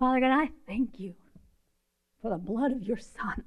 [0.00, 1.14] Father God, I thank you
[2.22, 3.44] for the blood of your Son.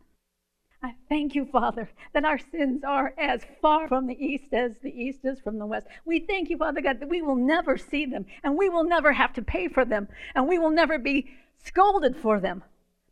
[0.83, 4.91] I thank you, Father, that our sins are as far from the east as the
[4.91, 5.87] east is from the west.
[6.05, 9.13] We thank you, Father God, that we will never see them and we will never
[9.13, 11.27] have to pay for them and we will never be
[11.63, 12.61] scolded for them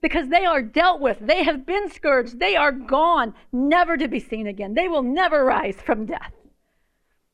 [0.02, 1.18] because they are dealt with.
[1.20, 2.40] They have been scourged.
[2.40, 4.76] They are gone, never to be seen again.
[4.76, 6.34] They will never rise from death.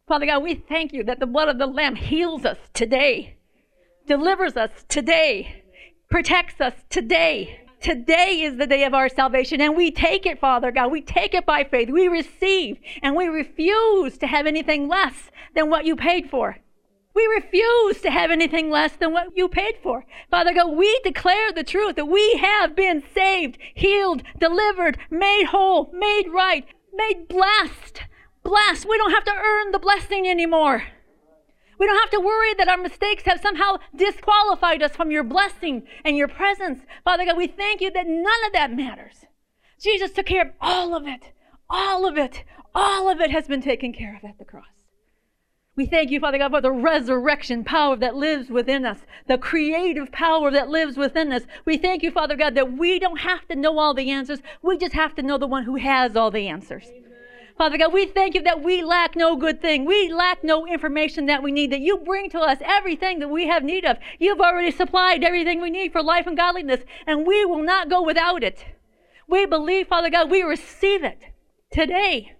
[0.07, 3.35] Father God, we thank you that the blood of the Lamb heals us today,
[4.05, 5.63] delivers us today,
[6.09, 7.61] protects us today.
[7.81, 10.91] Today is the day of our salvation, and we take it, Father God.
[10.91, 11.89] We take it by faith.
[11.89, 16.57] We receive, and we refuse to have anything less than what you paid for.
[17.13, 20.05] We refuse to have anything less than what you paid for.
[20.29, 25.91] Father God, we declare the truth that we have been saved, healed, delivered, made whole,
[25.93, 28.01] made right, made blessed.
[28.43, 28.87] Blessed.
[28.87, 30.83] We don't have to earn the blessing anymore.
[31.79, 35.83] We don't have to worry that our mistakes have somehow disqualified us from your blessing
[36.03, 36.81] and your presence.
[37.03, 39.25] Father God, we thank you that none of that matters.
[39.79, 41.33] Jesus took care of all of it.
[41.69, 42.43] All of it.
[42.73, 44.65] All of it has been taken care of at the cross.
[45.75, 48.97] We thank you, Father God, for the resurrection power that lives within us,
[49.27, 51.43] the creative power that lives within us.
[51.65, 54.39] We thank you, Father God, that we don't have to know all the answers.
[54.63, 56.85] We just have to know the one who has all the answers.
[56.87, 57.06] Amen.
[57.57, 59.83] Father God, we thank you that we lack no good thing.
[59.85, 63.47] We lack no information that we need, that you bring to us everything that we
[63.47, 63.97] have need of.
[64.19, 68.03] You've already supplied everything we need for life and godliness, and we will not go
[68.03, 68.63] without it.
[69.27, 71.19] We believe, Father God, we receive it
[71.71, 72.33] today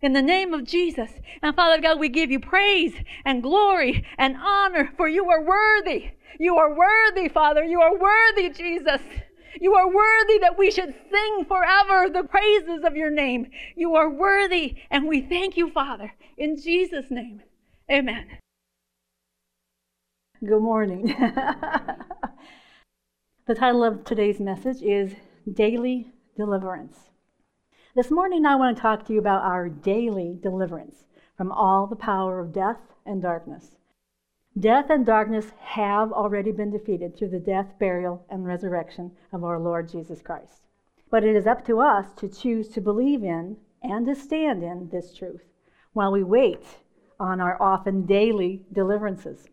[0.00, 1.10] in the name of Jesus.
[1.42, 2.94] And Father God, we give you praise
[3.26, 6.12] and glory and honor, for you are worthy.
[6.40, 7.62] You are worthy, Father.
[7.62, 9.02] You are worthy, Jesus.
[9.60, 13.50] You are worthy that we should sing forever the praises of your name.
[13.76, 17.42] You are worthy, and we thank you, Father, in Jesus' name.
[17.90, 18.26] Amen.
[20.44, 21.06] Good morning.
[23.46, 25.14] the title of today's message is
[25.52, 27.10] Daily Deliverance.
[27.94, 31.04] This morning, I want to talk to you about our daily deliverance
[31.36, 33.76] from all the power of death and darkness.
[34.58, 39.58] Death and darkness have already been defeated through the death, burial, and resurrection of our
[39.58, 40.60] Lord Jesus Christ.
[41.10, 44.90] But it is up to us to choose to believe in and to stand in
[44.90, 45.42] this truth
[45.94, 46.80] while we wait
[47.18, 49.48] on our often daily deliverances.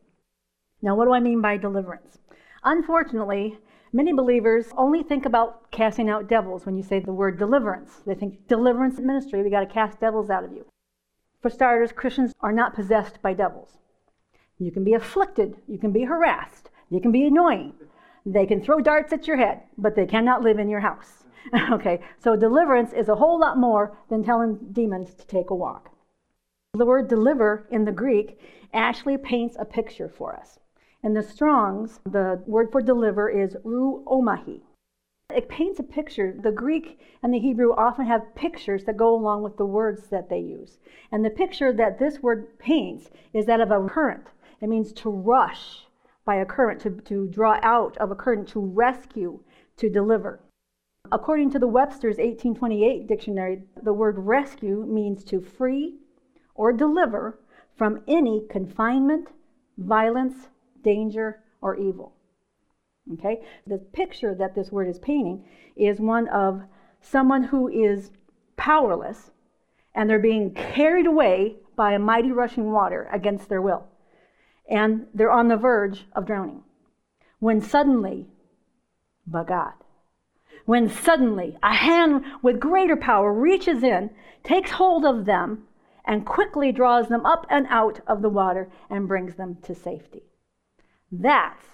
[0.81, 2.19] Now, what do I mean by deliverance?
[2.65, 3.57] Unfortunately,
[3.93, 8.01] many believers only think about casting out devils when you say the word deliverance.
[8.05, 10.65] They think deliverance ministry, we got to cast devils out of you.
[11.41, 13.77] For starters, Christians are not possessed by devils.
[14.59, 15.55] You can be afflicted.
[15.67, 16.69] You can be harassed.
[16.89, 17.73] You can be annoying.
[18.25, 21.23] They can throw darts at your head, but they cannot live in your house.
[21.71, 25.91] okay, so deliverance is a whole lot more than telling demons to take a walk.
[26.73, 28.39] The word deliver in the Greek
[28.73, 30.59] actually paints a picture for us.
[31.01, 34.59] In the Strongs, the word for deliver is rhuomai.
[35.33, 36.35] It paints a picture.
[36.37, 40.29] The Greek and the Hebrew often have pictures that go along with the words that
[40.29, 40.79] they use.
[41.11, 44.27] And the picture that this word paints is that of a current
[44.61, 45.85] it means to rush
[46.25, 49.39] by a current, to, to draw out of a current, to rescue,
[49.77, 50.39] to deliver.
[51.11, 55.95] According to the Webster's 1828 dictionary, the word rescue means to free
[56.53, 57.39] or deliver
[57.75, 59.29] from any confinement,
[59.77, 60.49] violence,
[60.83, 62.13] danger, or evil.
[63.13, 63.41] Okay?
[63.65, 65.45] The picture that this word is painting
[65.75, 66.61] is one of
[67.01, 68.11] someone who is
[68.57, 69.31] powerless
[69.95, 73.88] and they're being carried away by a mighty rushing water against their will
[74.69, 76.63] and they're on the verge of drowning.
[77.39, 78.27] When suddenly,
[79.25, 79.73] but God,
[80.65, 84.11] when suddenly a hand with greater power reaches in,
[84.43, 85.65] takes hold of them,
[86.05, 90.23] and quickly draws them up and out of the water and brings them to safety.
[91.11, 91.65] That's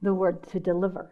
[0.00, 1.10] the word to deliver.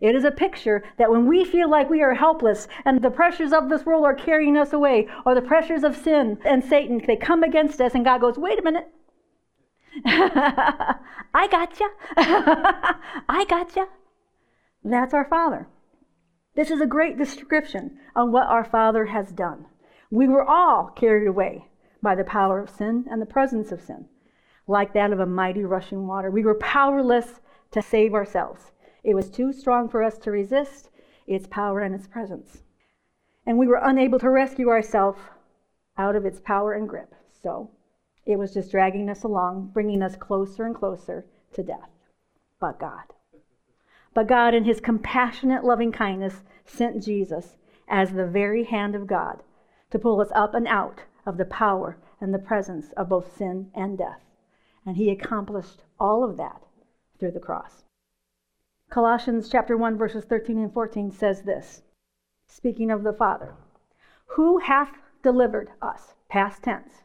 [0.00, 3.52] It is a picture that when we feel like we are helpless and the pressures
[3.52, 7.16] of this world are carrying us away, or the pressures of sin and Satan, they
[7.16, 8.88] come against us, and God goes, wait a minute,
[10.04, 11.88] I gotcha.
[12.16, 13.86] I gotcha.
[14.82, 15.68] That's our Father.
[16.56, 19.66] This is a great description of what our Father has done.
[20.10, 21.66] We were all carried away
[22.02, 24.06] by the power of sin and the presence of sin,
[24.66, 26.30] like that of a mighty rushing water.
[26.30, 27.40] We were powerless
[27.72, 28.72] to save ourselves.
[29.02, 30.90] It was too strong for us to resist
[31.26, 32.62] its power and its presence.
[33.46, 35.20] And we were unable to rescue ourselves
[35.98, 37.14] out of its power and grip.
[37.42, 37.70] So
[38.26, 41.90] it was just dragging us along, bringing us closer and closer to death.
[42.58, 43.12] But God.
[44.14, 47.56] But God, in His compassionate loving kindness, sent Jesus
[47.88, 49.42] as the very hand of God
[49.90, 53.70] to pull us up and out of the power and the presence of both sin
[53.74, 54.20] and death.
[54.86, 56.62] And He accomplished all of that
[57.18, 57.84] through the cross.
[58.90, 61.82] Colossians chapter 1 verses 13 and 14 says this.
[62.46, 63.54] Speaking of the Father,
[64.26, 67.03] who hath delivered us, past tense,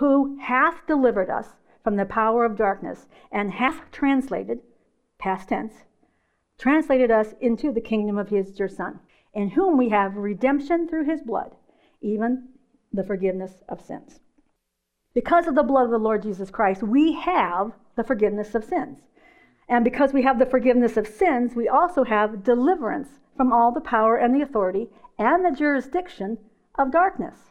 [0.00, 4.58] who hath delivered us from the power of darkness and hath translated,
[5.18, 5.84] past tense,
[6.58, 8.98] translated us into the kingdom of his dear Son,
[9.34, 11.54] in whom we have redemption through his blood,
[12.00, 12.48] even
[12.90, 14.20] the forgiveness of sins.
[15.12, 19.00] Because of the blood of the Lord Jesus Christ, we have the forgiveness of sins.
[19.68, 23.82] And because we have the forgiveness of sins, we also have deliverance from all the
[23.82, 24.88] power and the authority
[25.18, 26.38] and the jurisdiction
[26.78, 27.49] of darkness.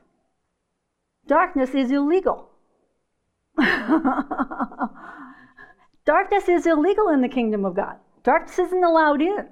[1.29, 2.49] Darkness is illegal.
[6.03, 7.97] Darkness is illegal in the kingdom of God.
[8.23, 9.49] Darkness isn't allowed in.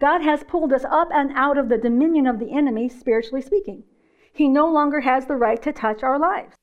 [0.00, 3.84] God has pulled us up and out of the dominion of the enemy, spiritually speaking.
[4.32, 6.54] He no longer has the right to touch our lives.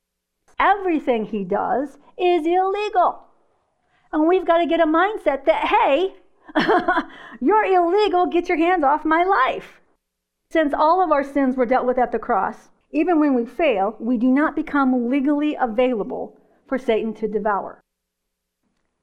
[0.58, 3.26] Everything he does is illegal.
[4.12, 6.16] And we've got to get a mindset that, hey,
[7.40, 9.82] you're illegal, get your hands off my life.
[10.50, 13.98] Since all of our sins were dealt with at the cross, even when we fail,
[14.00, 17.84] we do not become legally available for Satan to devour.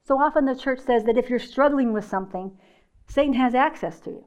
[0.03, 2.57] So often the church says that if you're struggling with something,
[3.07, 4.25] Satan has access to you.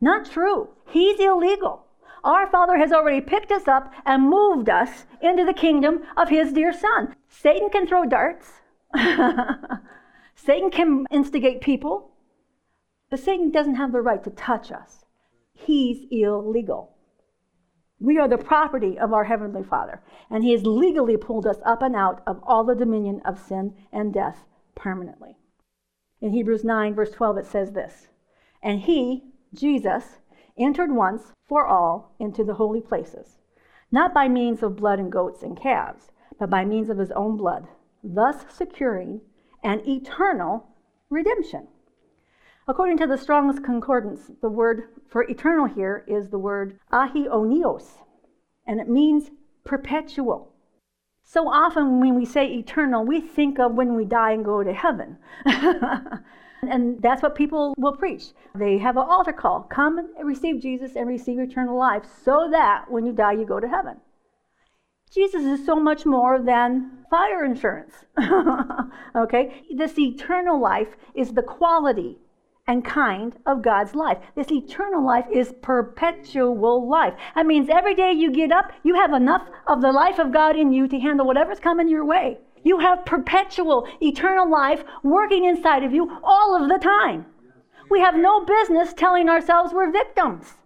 [0.00, 0.70] Not true.
[0.88, 1.84] He's illegal.
[2.24, 6.52] Our Father has already picked us up and moved us into the kingdom of His
[6.52, 7.14] dear Son.
[7.28, 8.54] Satan can throw darts,
[10.34, 12.10] Satan can instigate people,
[13.08, 15.04] but Satan doesn't have the right to touch us.
[15.52, 16.97] He's illegal.
[18.00, 20.00] We are the property of our Heavenly Father,
[20.30, 23.74] and He has legally pulled us up and out of all the dominion of sin
[23.92, 24.44] and death
[24.76, 25.36] permanently.
[26.20, 28.08] In Hebrews 9, verse 12, it says this
[28.62, 30.18] And He, Jesus,
[30.56, 33.38] entered once for all into the holy places,
[33.90, 37.36] not by means of blood and goats and calves, but by means of His own
[37.36, 37.66] blood,
[38.04, 39.22] thus securing
[39.64, 40.68] an eternal
[41.10, 41.66] redemption.
[42.70, 48.02] According to the Strong's Concordance, the word for eternal here is the word aionios,
[48.66, 49.30] and it means
[49.64, 50.52] perpetual.
[51.24, 54.74] So often when we say eternal, we think of when we die and go to
[54.74, 55.16] heaven.
[56.62, 58.32] and that's what people will preach.
[58.54, 62.90] They have an altar call come and receive Jesus and receive eternal life so that
[62.90, 63.96] when you die, you go to heaven.
[65.10, 67.94] Jesus is so much more than fire insurance.
[69.16, 69.62] okay?
[69.74, 72.18] This eternal life is the quality
[72.68, 74.18] and kind of God's life.
[74.36, 77.14] This eternal life is perpetual life.
[77.34, 80.54] That means every day you get up, you have enough of the life of God
[80.54, 82.38] in you to handle whatever's coming your way.
[82.62, 87.24] You have perpetual, eternal life working inside of you all of the time.
[87.90, 90.58] We have no business telling ourselves we're victims.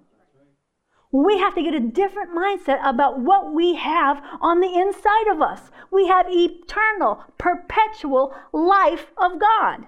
[1.12, 5.40] We have to get a different mindset about what we have on the inside of
[5.40, 5.70] us.
[5.92, 9.86] We have eternal, perpetual life of God.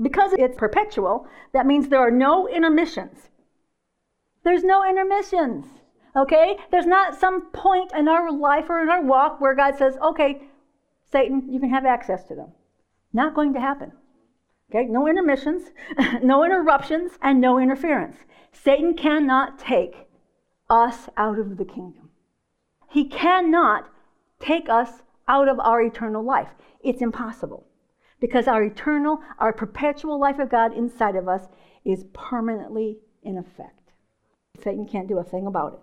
[0.00, 3.28] Because it's perpetual, that means there are no intermissions.
[4.44, 5.66] There's no intermissions.
[6.14, 6.56] Okay?
[6.70, 10.42] There's not some point in our life or in our walk where God says, okay,
[11.10, 12.52] Satan, you can have access to them.
[13.12, 13.92] Not going to happen.
[14.70, 14.86] Okay?
[14.86, 15.70] No intermissions,
[16.22, 18.16] no interruptions, and no interference.
[18.52, 20.08] Satan cannot take
[20.68, 22.10] us out of the kingdom.
[22.90, 23.88] He cannot
[24.40, 26.48] take us out of our eternal life.
[26.82, 27.66] It's impossible
[28.20, 31.48] because our eternal, our perpetual life of God inside of us
[31.84, 33.92] is permanently in effect.
[34.62, 35.80] Satan can't do a thing about it.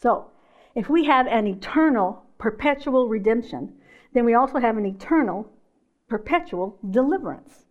[0.00, 0.30] So,
[0.74, 3.74] if we have an eternal, perpetual redemption,
[4.12, 5.50] then we also have an eternal,
[6.08, 7.66] perpetual deliverance.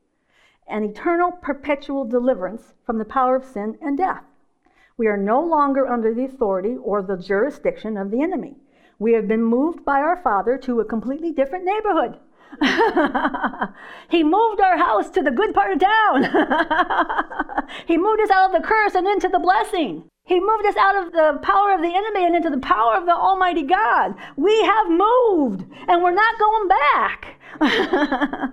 [0.68, 4.24] An eternal, perpetual deliverance from the power of sin and death.
[4.98, 8.58] We are no longer under the authority or the jurisdiction of the enemy.
[9.00, 12.20] We have been moved by our Father to a completely different neighborhood.
[14.10, 16.24] he moved our house to the good part of town.
[17.88, 20.10] he moved us out of the curse and into the blessing.
[20.26, 23.06] He moved us out of the power of the enemy and into the power of
[23.06, 24.16] the Almighty God.
[24.36, 27.40] We have moved and we're not going back.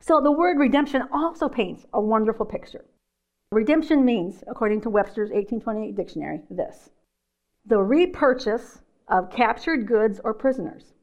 [0.00, 2.84] so the word redemption also paints a wonderful picture.
[3.52, 6.90] Redemption means, according to Webster's 1828 dictionary, this
[7.64, 10.94] the repurchase of captured goods or prisoners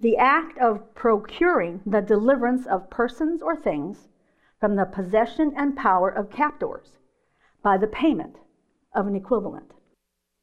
[0.00, 4.08] the act of procuring the deliverance of persons or things
[4.58, 6.96] from the possession and power of captors
[7.62, 8.36] by the payment
[8.94, 9.72] of an equivalent.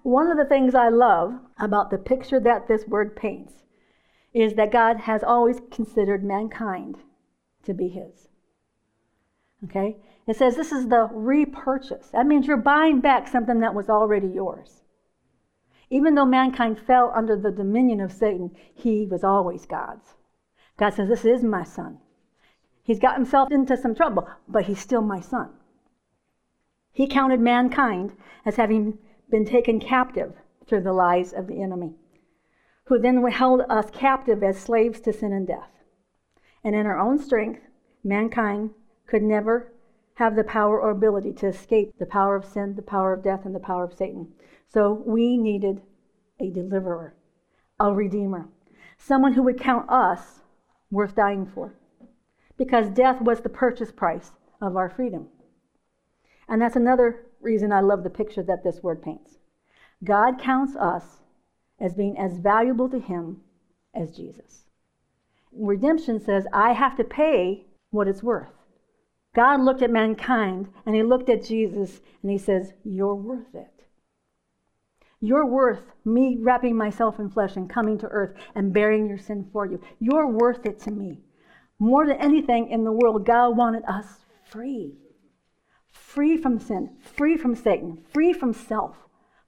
[0.04, 3.64] One of the things I love about the picture that this word paints
[4.34, 6.98] is that God has always considered mankind
[7.64, 8.28] to be His.
[9.64, 9.98] Okay?
[10.28, 12.10] It says this is the repurchase.
[12.10, 14.82] That means you're buying back something that was already yours.
[15.90, 20.16] Even though mankind fell under the dominion of Satan, he was always God's.
[20.78, 22.00] God says, This is my son.
[22.84, 25.50] He's got himself into some trouble, but he's still my son.
[26.92, 28.14] He counted mankind
[28.46, 28.98] as having
[29.30, 30.34] been taken captive
[30.66, 31.96] through the lies of the enemy,
[32.86, 35.70] who then held us captive as slaves to sin and death.
[36.64, 37.62] And in our own strength,
[38.04, 38.72] mankind
[39.06, 39.72] could never
[40.16, 43.46] have the power or ability to escape the power of sin, the power of death,
[43.46, 44.34] and the power of Satan.
[44.68, 45.82] So we needed
[46.40, 47.16] a deliverer,
[47.80, 48.48] a redeemer,
[48.98, 50.42] someone who would count us
[50.92, 51.74] worth dying for.
[52.58, 54.32] Because death was the purchase price
[54.62, 55.28] of our freedom.
[56.48, 59.38] And that's another reason I love the picture that this word paints.
[60.04, 61.22] God counts us
[61.80, 63.42] as being as valuable to Him
[63.94, 64.64] as Jesus.
[65.52, 68.52] Redemption says, I have to pay what it's worth.
[69.36, 73.77] God looked at mankind and He looked at Jesus and He says, You're worth it.
[75.20, 79.50] You're worth me wrapping myself in flesh and coming to earth and bearing your sin
[79.52, 79.82] for you.
[80.00, 81.20] You're worth it to me.
[81.80, 84.98] More than anything in the world, God wanted us free
[86.08, 88.96] free from sin, free from Satan, free from self,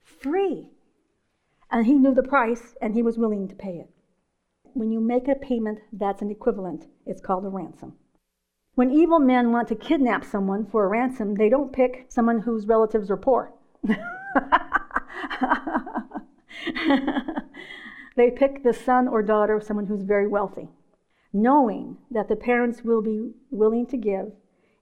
[0.03, 0.69] free.
[1.71, 3.89] And he knew the price and he was willing to pay it.
[4.73, 7.93] When you make a payment that's an equivalent, it's called a ransom.
[8.75, 12.67] When evil men want to kidnap someone for a ransom, they don't pick someone whose
[12.67, 13.53] relatives are poor.
[18.15, 20.69] they pick the son or daughter of someone who's very wealthy,
[21.31, 24.31] knowing that the parents will be willing to give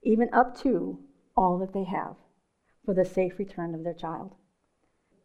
[0.02, 0.98] even up to
[1.36, 2.16] all that they have
[2.84, 4.34] for the safe return of their child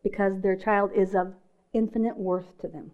[0.04, 1.34] because their child is of
[1.72, 2.92] infinite worth to them.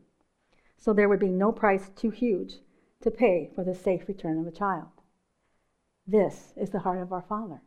[0.77, 2.59] So there would be no price too huge
[3.01, 4.87] to pay for the safe return of a child.
[6.05, 7.61] This is the heart of our Father.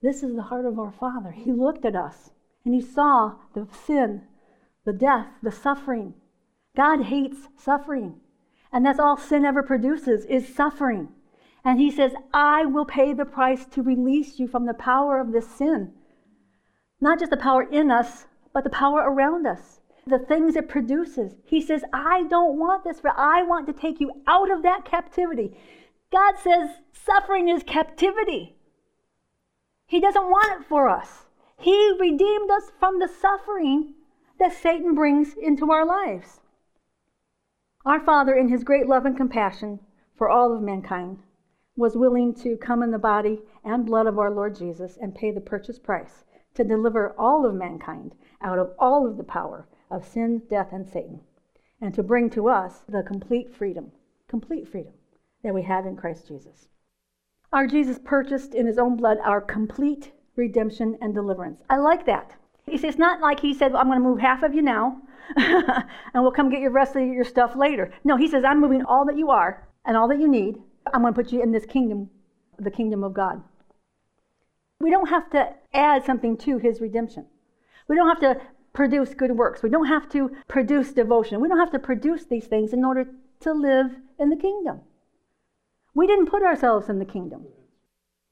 [0.00, 1.32] This is the heart of our Father.
[1.32, 2.30] He looked at us
[2.66, 4.22] and he saw the sin,
[4.84, 6.14] the death, the suffering.
[6.76, 8.16] God hates suffering.
[8.72, 11.08] And that's all sin ever produces is suffering.
[11.64, 15.30] And he says, I will pay the price to release you from the power of
[15.30, 15.92] this sin.
[17.00, 21.36] Not just the power in us, but the power around us, the things it produces.
[21.44, 24.84] He says, I don't want this, for I want to take you out of that
[24.84, 25.56] captivity.
[26.10, 28.56] God says suffering is captivity.
[29.86, 31.25] He doesn't want it for us.
[31.58, 33.94] He redeemed us from the suffering
[34.38, 36.40] that Satan brings into our lives.
[37.84, 39.80] Our Father, in his great love and compassion
[40.16, 41.22] for all of mankind,
[41.76, 45.30] was willing to come in the body and blood of our Lord Jesus and pay
[45.30, 50.04] the purchase price to deliver all of mankind out of all of the power of
[50.04, 51.20] sin, death, and Satan,
[51.80, 53.92] and to bring to us the complete freedom,
[54.26, 54.94] complete freedom
[55.42, 56.68] that we have in Christ Jesus.
[57.52, 61.60] Our Jesus purchased in his own blood our complete redemption and deliverance.
[61.68, 62.32] I like that.
[62.66, 64.62] He says, it's not like he said, well, I'm going to move half of you
[64.62, 65.00] now,
[65.36, 67.92] and we'll come get your rest of your stuff later.
[68.04, 70.58] No, he says, I'm moving all that you are and all that you need,
[70.92, 72.10] I'm going to put you in this kingdom,
[72.58, 73.42] the kingdom of God.
[74.80, 77.26] We don't have to add something to his redemption.
[77.88, 78.40] We don't have to
[78.72, 79.62] produce good works.
[79.62, 81.40] We don't have to produce devotion.
[81.40, 83.06] We don't have to produce these things in order
[83.40, 84.80] to live in the kingdom.
[85.94, 87.46] We didn't put ourselves in the kingdom.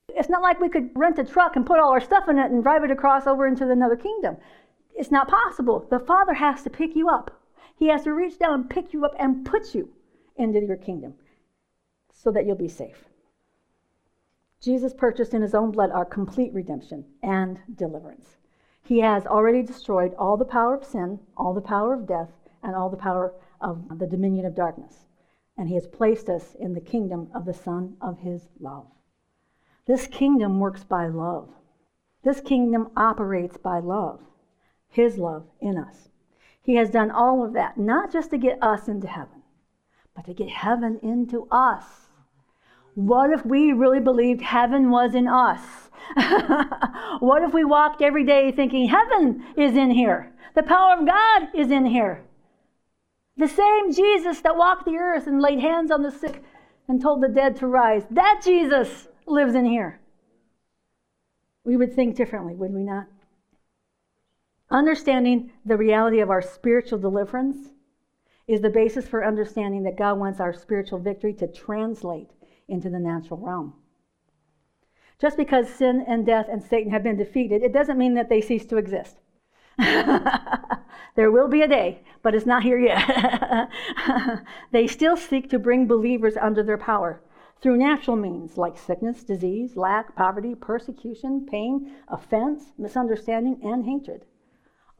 [0.08, 2.50] It's not like we could rent a truck and put all our stuff in it
[2.50, 4.36] and drive it across over into another kingdom.
[4.94, 5.86] It's not possible.
[5.90, 7.40] The Father has to pick you up.
[7.76, 9.88] He has to reach down and pick you up and put you
[10.36, 11.14] into your kingdom
[12.12, 13.04] so that you'll be safe.
[14.60, 18.36] Jesus purchased in his own blood our complete redemption and deliverance.
[18.82, 22.30] He has already destroyed all the power of sin, all the power of death,
[22.62, 25.06] and all the power of the dominion of darkness.
[25.58, 28.86] And he has placed us in the kingdom of the Son of his love.
[29.86, 31.48] This kingdom works by love.
[32.22, 34.20] This kingdom operates by love,
[34.88, 36.08] his love in us.
[36.62, 39.42] He has done all of that, not just to get us into heaven,
[40.16, 41.84] but to get heaven into us.
[42.94, 45.90] What if we really believed heaven was in us?
[47.18, 50.32] what if we walked every day thinking heaven is in here?
[50.54, 52.24] The power of God is in here.
[53.36, 56.42] The same Jesus that walked the earth and laid hands on the sick
[56.88, 60.00] and told the dead to rise, that Jesus lives in here.
[61.64, 63.06] We would think differently, would we not?
[64.70, 67.70] Understanding the reality of our spiritual deliverance
[68.46, 72.30] is the basis for understanding that God wants our spiritual victory to translate
[72.68, 73.74] into the natural realm.
[75.18, 78.40] Just because sin and death and Satan have been defeated, it doesn't mean that they
[78.40, 79.16] cease to exist.
[79.78, 83.70] there will be a day, but it's not here yet.
[84.72, 87.20] they still seek to bring believers under their power
[87.64, 94.26] through natural means like sickness, disease, lack, poverty, persecution, pain, offense, misunderstanding, and hatred.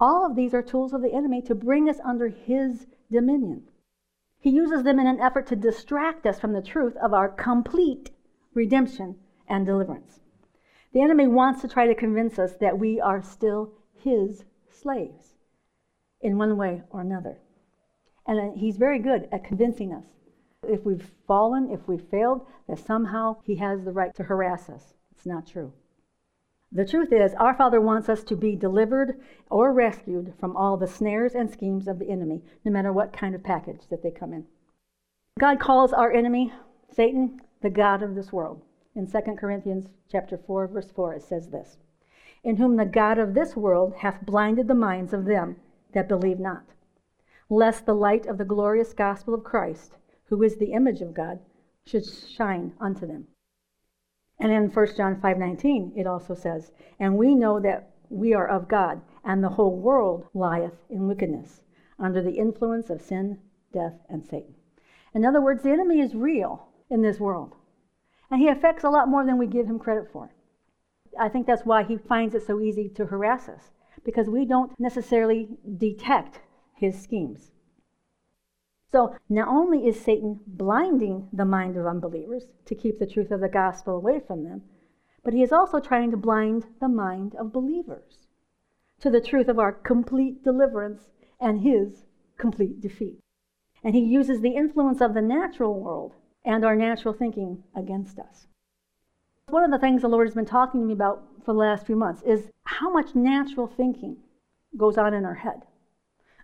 [0.00, 3.64] All of these are tools of the enemy to bring us under his dominion.
[4.40, 8.12] He uses them in an effort to distract us from the truth of our complete
[8.54, 9.16] redemption
[9.46, 10.20] and deliverance.
[10.94, 15.34] The enemy wants to try to convince us that we are still his slaves
[16.22, 17.36] in one way or another.
[18.26, 20.06] And he's very good at convincing us.
[20.68, 24.94] If we've fallen, if we've failed, that somehow he has the right to harass us.
[25.12, 25.72] It's not true.
[26.72, 30.88] The truth is, our Father wants us to be delivered or rescued from all the
[30.88, 34.32] snares and schemes of the enemy, no matter what kind of package that they come
[34.32, 34.46] in.
[35.38, 36.52] God calls our enemy,
[36.90, 38.60] Satan, the God of this world.
[38.96, 41.78] In 2 Corinthians chapter 4, verse 4, it says this
[42.42, 45.56] In whom the God of this world hath blinded the minds of them
[45.92, 46.74] that believe not,
[47.48, 51.38] lest the light of the glorious gospel of Christ, who is the image of God,
[51.86, 53.28] should shine unto them.
[54.38, 58.68] And in 1 John 5:19 it also says, "And we know that we are of
[58.68, 61.62] God, and the whole world lieth in wickedness,
[61.98, 63.38] under the influence of sin,
[63.72, 64.54] death, and Satan."
[65.14, 67.56] In other words, the enemy is real in this world.
[68.30, 70.30] And he affects a lot more than we give him credit for.
[71.18, 73.70] I think that's why he finds it so easy to harass us,
[74.02, 76.40] because we don't necessarily detect
[76.74, 77.52] his schemes.
[78.94, 83.40] So not only is Satan blinding the mind of unbelievers to keep the truth of
[83.40, 84.62] the gospel away from them,
[85.24, 88.28] but he is also trying to blind the mind of believers
[89.00, 91.10] to the truth of our complete deliverance
[91.40, 92.04] and his
[92.38, 93.18] complete defeat.
[93.82, 98.46] And he uses the influence of the natural world and our natural thinking against us.
[99.48, 101.84] One of the things the Lord has been talking to me about for the last
[101.84, 104.18] few months is how much natural thinking
[104.76, 105.62] goes on in our head.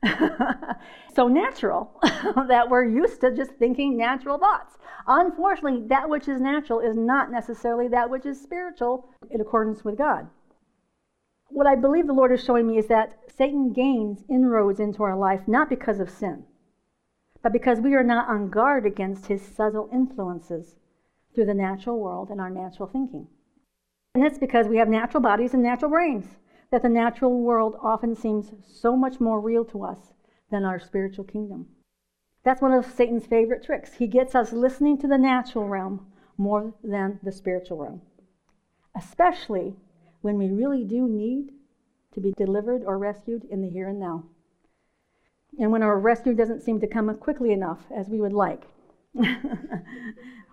[1.14, 1.90] so natural
[2.49, 4.78] that we're used to just thinking natural thoughts.
[5.07, 9.99] Unfortunately, that which is natural is not necessarily that which is spiritual in accordance with
[9.99, 10.28] God.
[11.49, 15.16] What I believe the Lord is showing me is that Satan gains inroads into our
[15.16, 16.45] life not because of sin,
[17.42, 20.76] but because we are not on guard against his subtle influences
[21.35, 23.26] through the natural world and our natural thinking.
[24.14, 26.38] And that's because we have natural bodies and natural brains
[26.70, 30.12] that the natural world often seems so much more real to us
[30.50, 31.66] than our spiritual kingdom.
[32.42, 33.94] That's one of Satan's favorite tricks.
[33.94, 36.06] He gets us listening to the natural realm
[36.38, 38.02] more than the spiritual realm,
[38.96, 39.74] especially
[40.22, 41.50] when we really do need
[42.14, 44.24] to be delivered or rescued in the here and now.
[45.59, 48.64] And when our rescue doesn't seem to come quickly enough as we would like.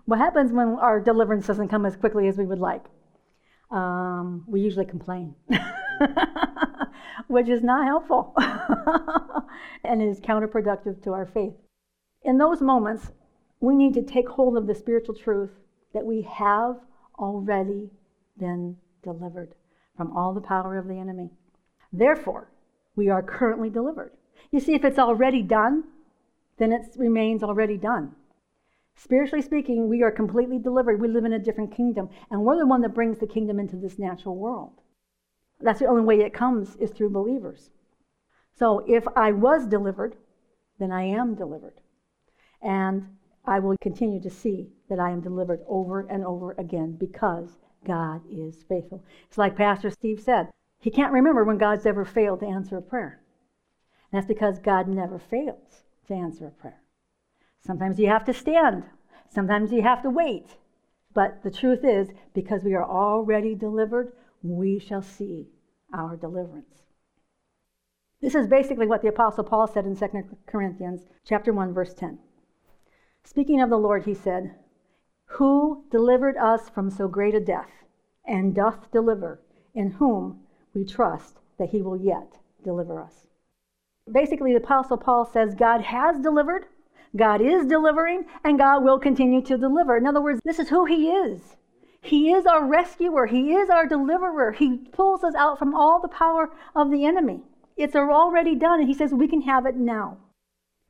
[0.04, 2.84] what happens when our deliverance doesn't come as quickly as we would like?
[3.70, 5.34] Um, we usually complain.
[7.28, 8.34] which is not helpful
[9.84, 11.54] and is counterproductive to our faith.
[12.22, 13.12] In those moments,
[13.60, 15.50] we need to take hold of the spiritual truth
[15.94, 16.76] that we have
[17.18, 17.90] already
[18.38, 19.54] been delivered
[19.96, 21.30] from all the power of the enemy.
[21.92, 22.50] Therefore,
[22.94, 24.12] we are currently delivered.
[24.50, 25.84] You see, if it's already done,
[26.58, 28.14] then it remains already done.
[28.94, 31.00] Spiritually speaking, we are completely delivered.
[31.00, 33.76] We live in a different kingdom, and we're the one that brings the kingdom into
[33.76, 34.80] this natural world.
[35.60, 37.70] That's the only way it comes is through believers.
[38.58, 40.16] So if I was delivered,
[40.78, 41.80] then I am delivered.
[42.62, 47.58] And I will continue to see that I am delivered over and over again because
[47.84, 49.02] God is faithful.
[49.26, 52.82] It's like Pastor Steve said, he can't remember when God's ever failed to answer a
[52.82, 53.20] prayer.
[54.10, 56.82] And that's because God never fails to answer a prayer.
[57.60, 58.84] Sometimes you have to stand,
[59.28, 60.56] sometimes you have to wait.
[61.14, 65.48] But the truth is, because we are already delivered, we shall see
[65.92, 66.82] our deliverance.
[68.20, 70.06] This is basically what the apostle Paul said in 2
[70.46, 72.18] Corinthians chapter 1 verse 10.
[73.24, 74.54] Speaking of the Lord, he said,
[75.26, 77.84] "Who delivered us from so great a death
[78.24, 79.40] and doth deliver,
[79.74, 83.28] in whom we trust that he will yet deliver us."
[84.10, 86.66] Basically, the apostle Paul says God has delivered,
[87.14, 89.96] God is delivering, and God will continue to deliver.
[89.96, 91.57] In other words, this is who he is.
[92.00, 93.26] He is our rescuer.
[93.26, 94.52] He is our deliverer.
[94.52, 97.42] He pulls us out from all the power of the enemy.
[97.76, 100.18] It's already done, and he says we can have it now.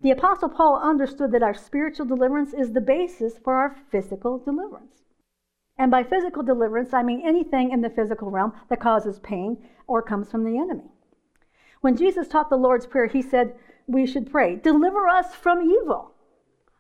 [0.01, 5.03] The Apostle Paul understood that our spiritual deliverance is the basis for our physical deliverance.
[5.77, 10.03] And by physical deliverance, I mean anything in the physical realm that causes pain or
[10.03, 10.91] comes from the enemy.
[11.81, 13.55] When Jesus taught the Lord's Prayer, he said
[13.87, 16.13] we should pray, Deliver us from evil.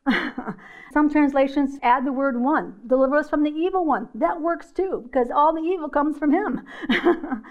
[0.92, 2.80] Some translations add the word one.
[2.86, 4.08] Deliver us from the evil one.
[4.14, 6.62] That works too, because all the evil comes from him.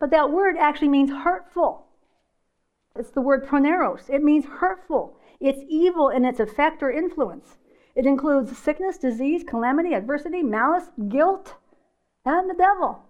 [0.00, 1.86] but that word actually means hurtful.
[2.96, 4.08] It's the word proneros.
[4.08, 5.16] It means hurtful.
[5.40, 7.56] It's evil in its effect or influence.
[7.94, 11.54] It includes sickness, disease, calamity, adversity, malice, guilt,
[12.24, 13.03] and the devil.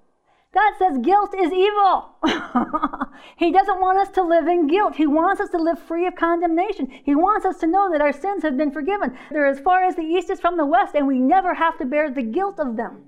[0.55, 2.15] God says guilt is evil.
[3.37, 4.95] he doesn't want us to live in guilt.
[4.95, 6.89] He wants us to live free of condemnation.
[7.05, 9.19] He wants us to know that our sins have been forgiven.
[9.33, 11.85] They're as far as the east is from the west, and we never have to
[11.85, 13.05] bear the guilt of them.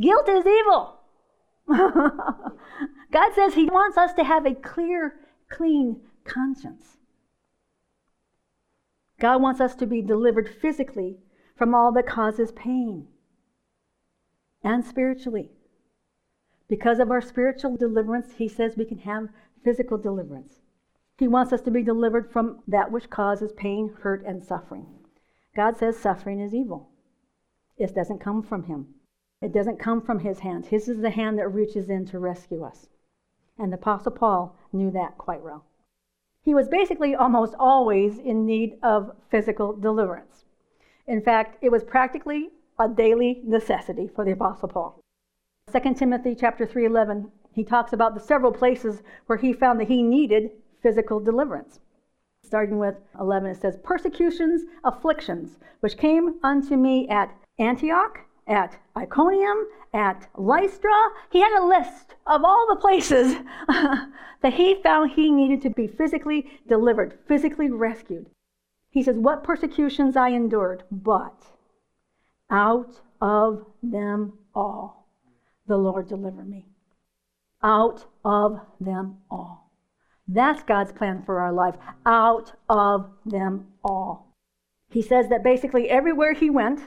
[0.00, 1.00] Guilt is evil.
[1.68, 5.16] God says He wants us to have a clear,
[5.50, 6.96] clean conscience.
[9.20, 11.18] God wants us to be delivered physically
[11.56, 13.08] from all that causes pain
[14.62, 15.50] and spiritually.
[16.68, 19.28] Because of our spiritual deliverance, he says we can have
[19.62, 20.60] physical deliverance.
[21.18, 24.86] He wants us to be delivered from that which causes pain, hurt, and suffering.
[25.54, 26.90] God says suffering is evil.
[27.78, 28.94] It doesn't come from him.
[29.40, 30.66] It doesn't come from his hand.
[30.66, 32.88] His is the hand that reaches in to rescue us.
[33.58, 35.64] And the Apostle Paul knew that quite well.
[36.42, 40.44] He was basically almost always in need of physical deliverance.
[41.06, 45.00] In fact, it was practically a daily necessity for the Apostle Paul.
[45.72, 50.00] 2 Timothy chapter 3:11, he talks about the several places where he found that he
[50.00, 51.80] needed physical deliverance.
[52.44, 59.66] Starting with 11, it says, Persecutions, afflictions, which came unto me at Antioch, at Iconium,
[59.92, 61.10] at Lystra.
[61.30, 63.34] He had a list of all the places
[63.68, 68.30] that he found he needed to be physically delivered, physically rescued.
[68.88, 71.44] He says, What persecutions I endured, but
[72.50, 75.05] out of them all
[75.66, 76.66] the Lord deliver me
[77.62, 79.72] out of them all.
[80.28, 81.74] That's God's plan for our life,
[82.04, 84.32] out of them all.
[84.88, 86.80] He says that basically everywhere he went,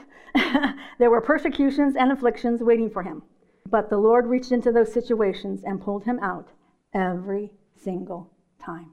[0.98, 3.22] there were persecutions and afflictions waiting for him.
[3.68, 6.48] But the Lord reached into those situations and pulled him out
[6.94, 8.92] every single time.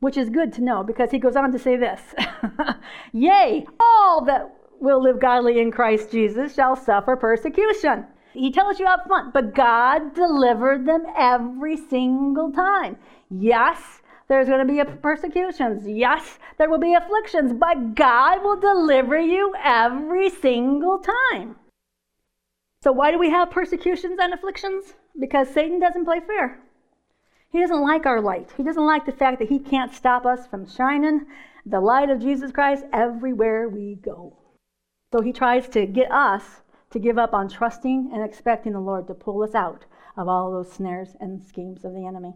[0.00, 2.00] Which is good to know because he goes on to say this
[3.12, 8.06] Yea, all that will live godly in Christ Jesus shall suffer persecution.
[8.34, 12.98] He tells you up front, but God delivered them every single time.
[13.30, 15.86] Yes, there's going to be persecutions.
[15.86, 21.56] Yes, there will be afflictions, but God will deliver you every single time.
[22.82, 24.94] So, why do we have persecutions and afflictions?
[25.18, 26.58] Because Satan doesn't play fair.
[27.50, 28.50] He doesn't like our light.
[28.56, 31.26] He doesn't like the fact that he can't stop us from shining
[31.64, 34.36] the light of Jesus Christ everywhere we go.
[35.12, 36.62] So, he tries to get us
[36.94, 39.84] to give up on trusting and expecting the Lord to pull us out
[40.16, 42.34] of all those snares and schemes of the enemy.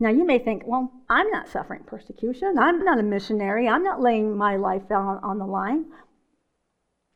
[0.00, 2.58] Now, you may think, well, I'm not suffering persecution.
[2.58, 3.68] I'm not a missionary.
[3.68, 5.84] I'm not laying my life down on the line.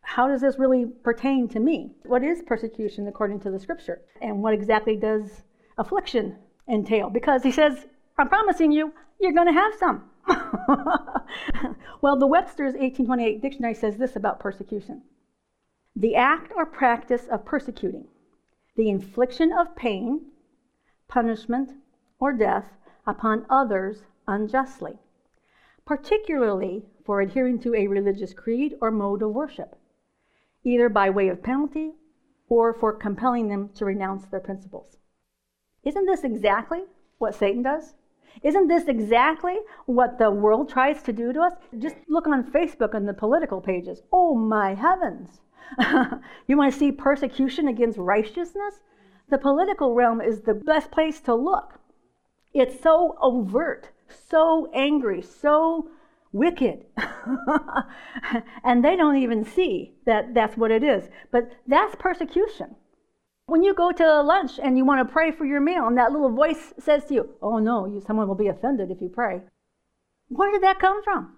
[0.02, 1.96] How does this really pertain to me?
[2.04, 4.00] What is persecution according to the scripture?
[4.22, 5.42] And what exactly does
[5.78, 6.36] affliction
[6.68, 7.10] entail?
[7.10, 7.88] Because he says,
[8.18, 10.04] I'm promising you, you're going to have some.
[12.00, 15.02] well, the Webster's 1828 dictionary says this about persecution
[16.00, 18.08] the act or practice of persecuting,
[18.74, 20.22] the infliction of pain,
[21.08, 21.72] punishment,
[22.18, 22.64] or death
[23.06, 24.98] upon others unjustly,
[25.84, 29.76] particularly for adhering to a religious creed or mode of worship,
[30.64, 31.92] either by way of penalty
[32.48, 34.96] or for compelling them to renounce their principles.
[35.84, 36.84] Isn't this exactly
[37.18, 37.92] what Satan does?
[38.42, 41.52] Isn't this exactly what the world tries to do to us?
[41.76, 44.00] Just look on Facebook and the political pages.
[44.10, 45.42] Oh my heavens!
[46.46, 48.80] you want to see persecution against righteousness?
[49.28, 51.78] The political realm is the best place to look.
[52.52, 55.88] It's so overt, so angry, so
[56.32, 56.84] wicked.
[58.64, 61.08] and they don't even see that that's what it is.
[61.30, 62.74] But that's persecution.
[63.46, 66.12] When you go to lunch and you want to pray for your meal, and that
[66.12, 69.40] little voice says to you, Oh no, you, someone will be offended if you pray.
[70.28, 71.36] Where did that come from?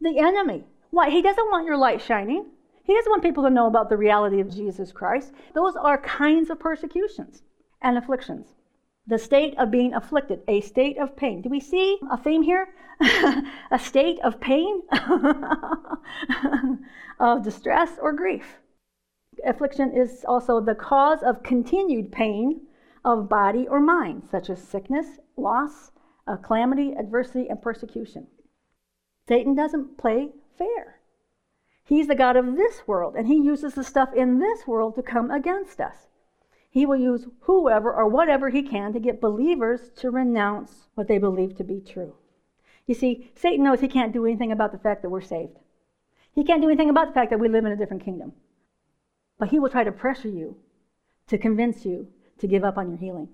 [0.00, 0.64] The enemy.
[0.90, 1.10] Why?
[1.10, 2.46] He doesn't want your light shining.
[2.84, 5.32] He doesn't want people to know about the reality of Jesus Christ.
[5.54, 7.42] Those are kinds of persecutions
[7.80, 8.48] and afflictions.
[9.06, 11.42] The state of being afflicted, a state of pain.
[11.42, 12.68] Do we see a theme here?
[13.70, 14.82] a state of pain,
[17.20, 18.58] of distress or grief.
[19.44, 22.62] Affliction is also the cause of continued pain
[23.04, 25.90] of body or mind, such as sickness, loss,
[26.26, 28.26] uh, calamity, adversity, and persecution.
[29.26, 31.01] Satan doesn't play fair.
[31.92, 35.02] He's the God of this world, and he uses the stuff in this world to
[35.02, 36.08] come against us.
[36.70, 41.18] He will use whoever or whatever he can to get believers to renounce what they
[41.18, 42.14] believe to be true.
[42.86, 45.58] You see, Satan knows he can't do anything about the fact that we're saved.
[46.34, 48.32] He can't do anything about the fact that we live in a different kingdom.
[49.38, 50.56] But he will try to pressure you
[51.26, 53.28] to convince you to give up on your healing,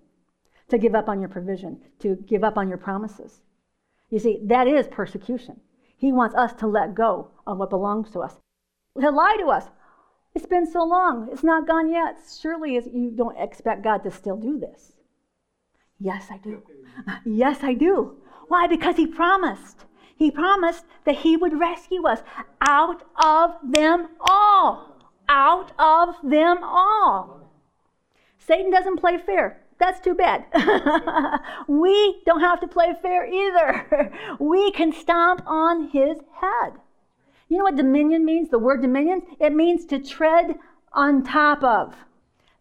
[0.68, 3.40] to give up on your provision, to give up on your promises.
[4.10, 5.60] You see, that is persecution.
[5.96, 8.40] He wants us to let go of what belongs to us.
[9.00, 9.64] He'll lie to us.
[10.34, 11.28] It's been so long.
[11.32, 12.16] It's not gone yet.
[12.40, 14.92] Surely you don't expect God to still do this.
[15.98, 16.62] Yes, I do.
[17.24, 18.16] Yes, I do.
[18.48, 18.66] Why?
[18.66, 19.84] Because He promised.
[20.16, 22.22] He promised that He would rescue us
[22.60, 24.96] out of them all.
[25.28, 27.50] Out of them all.
[28.38, 29.60] Satan doesn't play fair.
[29.78, 30.44] That's too bad.
[31.68, 34.12] we don't have to play fair either.
[34.40, 36.74] we can stomp on his head.
[37.48, 38.50] You know what dominion means?
[38.50, 39.22] The word dominion?
[39.40, 40.58] It means to tread
[40.92, 41.96] on top of.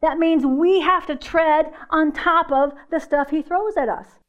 [0.01, 4.19] That means we have to tread on top of the stuff he throws at us.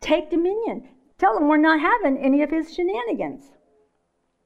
[0.00, 0.88] Take dominion.
[1.18, 3.50] Tell him we're not having any of his shenanigans.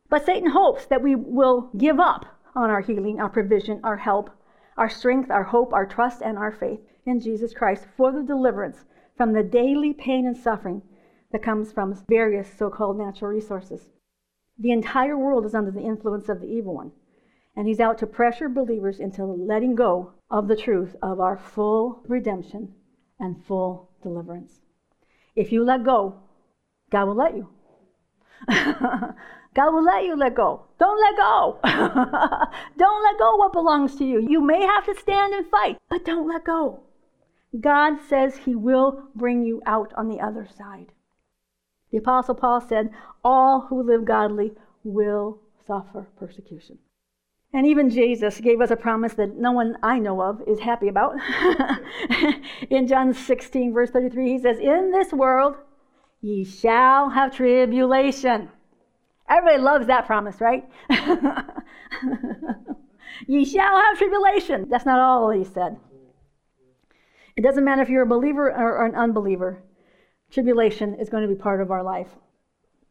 [0.09, 4.31] But Satan hopes that we will give up on our healing, our provision, our help,
[4.77, 8.85] our strength, our hope, our trust, and our faith in Jesus Christ for the deliverance
[9.17, 10.83] from the daily pain and suffering
[11.31, 13.91] that comes from various so called natural resources.
[14.63, 16.93] The entire world is under the influence of the evil one,
[17.57, 22.05] and he's out to pressure believers into letting go of the truth of our full
[22.07, 22.73] redemption
[23.19, 24.61] and full deliverance.
[25.35, 26.15] If you let go,
[26.91, 27.49] God will let you.
[28.49, 30.67] God will let you let go.
[30.79, 31.59] Don't let go.
[32.79, 34.21] don't let go what belongs to you.
[34.21, 36.85] You may have to stand and fight, but don't let go.
[37.61, 40.93] God says he will bring you out on the other side.
[41.93, 42.91] The Apostle Paul said,
[43.23, 44.53] All who live godly
[44.83, 46.79] will suffer persecution.
[47.53, 50.89] And even Jesus gave us a promise that no one I know of is happy
[50.89, 51.17] about.
[52.71, 55.57] in John 16, verse 33, he says, In this world
[56.23, 58.49] ye shall have tribulation.
[59.29, 60.67] Everybody loves that promise, right?
[63.27, 64.69] ye shall have tribulation.
[64.71, 65.77] That's not all he said.
[67.37, 69.63] It doesn't matter if you're a believer or an unbeliever,
[70.33, 72.09] tribulation is going to be part of our life.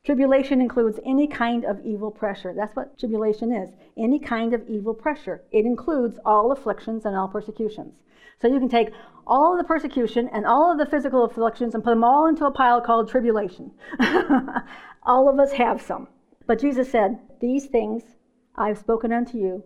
[0.04, 2.54] Tribulation includes any kind of evil pressure.
[2.56, 5.44] That's what tribulation is any kind of evil pressure.
[5.52, 7.94] It includes all afflictions and all persecutions.
[8.40, 8.92] So you can take
[9.28, 12.46] all of the persecution and all of the physical afflictions and put them all into
[12.46, 13.72] a pile called tribulation.
[15.04, 16.08] all of us have some.
[16.48, 18.04] But Jesus said, These things
[18.56, 19.64] I've spoken unto you,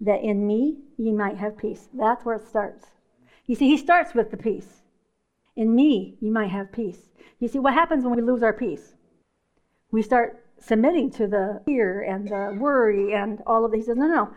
[0.00, 1.88] that in me ye might have peace.
[1.94, 2.86] That's where it starts.
[3.46, 4.82] You see, he starts with the peace.
[5.56, 7.08] In me, you might have peace.
[7.40, 8.94] You see, what happens when we lose our peace?
[9.90, 13.80] We start submitting to the fear and the worry and all of this.
[13.80, 14.30] He says, no, no.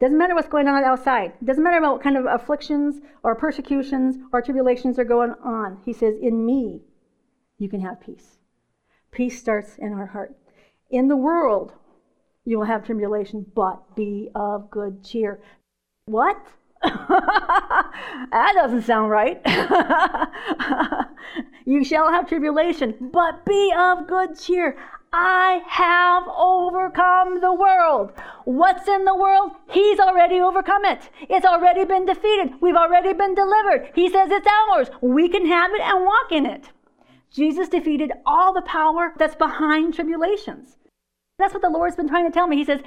[0.00, 1.34] Doesn't matter what's going on outside.
[1.44, 5.78] Doesn't matter what kind of afflictions or persecutions or tribulations are going on.
[5.84, 6.82] He says, in me,
[7.58, 8.38] you can have peace.
[9.12, 10.36] Peace starts in our heart.
[10.90, 11.72] In the world,
[12.44, 15.40] you will have tribulation, but be of good cheer.
[16.06, 16.44] What?
[18.30, 19.40] that doesn't sound right.
[21.64, 24.76] you shall have tribulation, but be of good cheer.
[25.16, 28.12] I have overcome the world.
[28.44, 29.52] What's in the world?
[29.70, 31.08] He's already overcome it.
[31.30, 32.54] It's already been defeated.
[32.60, 33.92] We've already been delivered.
[33.94, 34.88] He says it's ours.
[35.00, 36.70] We can have it and walk in it.
[37.30, 40.76] Jesus defeated all the power that's behind tribulations.
[41.38, 42.56] That's what the Lord's been trying to tell me.
[42.56, 42.80] He says,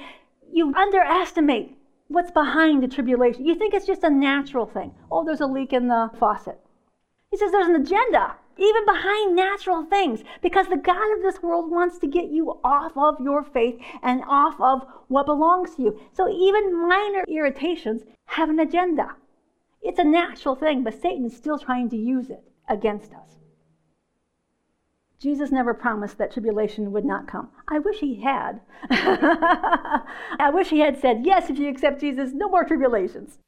[0.52, 1.77] You underestimate
[2.08, 3.46] what's behind the tribulation.
[3.46, 4.94] You think it's just a natural thing.
[5.10, 6.58] Oh, there's a leak in the faucet.
[7.30, 11.70] He says there's an agenda, even behind natural things, because the God of this world
[11.70, 16.00] wants to get you off of your faith and off of what belongs to you.
[16.12, 19.10] So even minor irritations have an agenda.
[19.82, 23.37] It's a natural thing, but Satan is still trying to use it against us.
[25.18, 27.50] Jesus never promised that tribulation would not come.
[27.66, 28.60] I wish he had.
[28.90, 33.38] I wish he had said, Yes, if you accept Jesus, no more tribulations.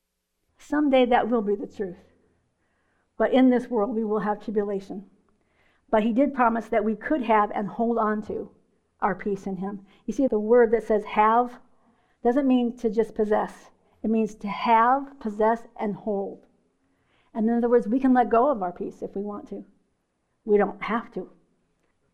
[0.59, 1.96] Someday that will be the truth.
[3.16, 5.06] But in this world, we will have tribulation.
[5.90, 8.50] But he did promise that we could have and hold on to
[9.00, 9.87] our peace in him.
[10.06, 11.61] You see, the word that says have
[12.22, 13.70] doesn't mean to just possess,
[14.02, 16.46] it means to have, possess, and hold.
[17.33, 19.64] And in other words, we can let go of our peace if we want to.
[20.44, 21.30] We don't have to.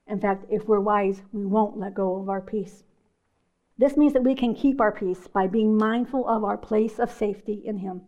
[0.06, 2.84] In fact, if we're wise, we won't let go of our peace.
[3.78, 7.10] This means that we can keep our peace by being mindful of our place of
[7.10, 8.02] safety in Him.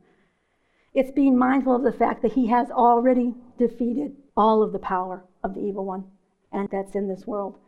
[0.95, 5.25] It's being mindful of the fact that He has already defeated all of the power
[5.43, 6.05] of the evil one,
[6.53, 7.59] and that's in this world.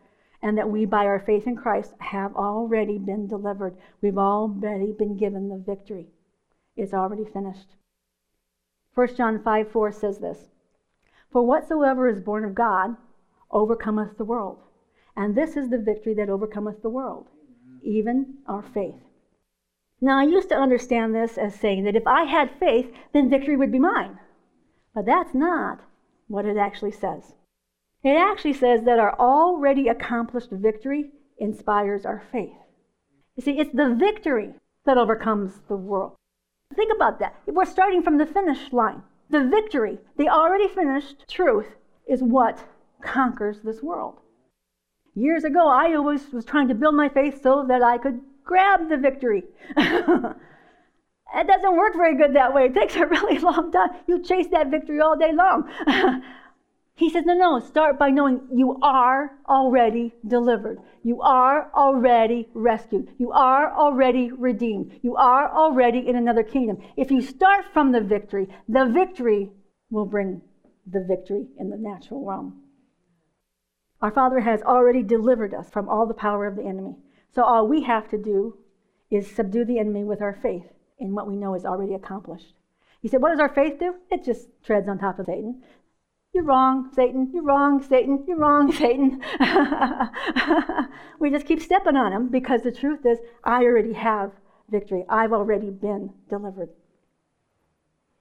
[0.40, 3.76] And that we, by our faith in Christ, have already been delivered.
[4.00, 6.06] We've already been given the victory.
[6.76, 7.74] It's already finished.
[8.94, 10.48] 1 John 5 4 says this
[11.30, 12.96] For whatsoever is born of God,
[13.50, 14.58] overcometh the world.
[15.16, 17.26] And this is the victory that overcometh the world,
[17.82, 19.02] even our faith.
[20.00, 23.56] Now, I used to understand this as saying that if I had faith, then victory
[23.56, 24.18] would be mine.
[24.94, 25.80] But that's not
[26.26, 27.34] what it actually says.
[28.02, 32.56] It actually says that our already accomplished victory inspires our faith.
[33.36, 34.54] You see, it's the victory
[34.86, 36.16] that overcomes the world.
[36.74, 37.34] Think about that.
[37.46, 39.02] We're starting from the finish line.
[39.28, 41.76] The victory, the already finished truth,
[42.08, 42.64] is what
[43.02, 44.16] conquers this world.
[45.14, 48.88] Years ago, I always was trying to build my faith so that I could grab
[48.88, 49.44] the victory.
[49.76, 52.66] it doesn't work very good that way.
[52.66, 53.90] It takes a really long time.
[54.06, 55.70] You chase that victory all day long.
[57.00, 60.80] He says, no, no, start by knowing you are already delivered.
[61.02, 63.08] You are already rescued.
[63.16, 65.00] You are already redeemed.
[65.00, 66.76] You are already in another kingdom.
[66.98, 69.48] If you start from the victory, the victory
[69.90, 70.42] will bring
[70.86, 72.59] the victory in the natural realm.
[74.02, 76.96] Our Father has already delivered us from all the power of the enemy.
[77.34, 78.56] So all we have to do
[79.10, 80.66] is subdue the enemy with our faith
[80.98, 82.54] in what we know is already accomplished.
[83.02, 83.94] He said, What does our faith do?
[84.10, 85.62] It just treads on top of Satan.
[86.32, 87.30] You're wrong, Satan.
[87.32, 88.24] You're wrong, Satan.
[88.26, 89.20] You're wrong, Satan.
[91.18, 94.32] we just keep stepping on him because the truth is, I already have
[94.70, 95.04] victory.
[95.08, 96.70] I've already been delivered.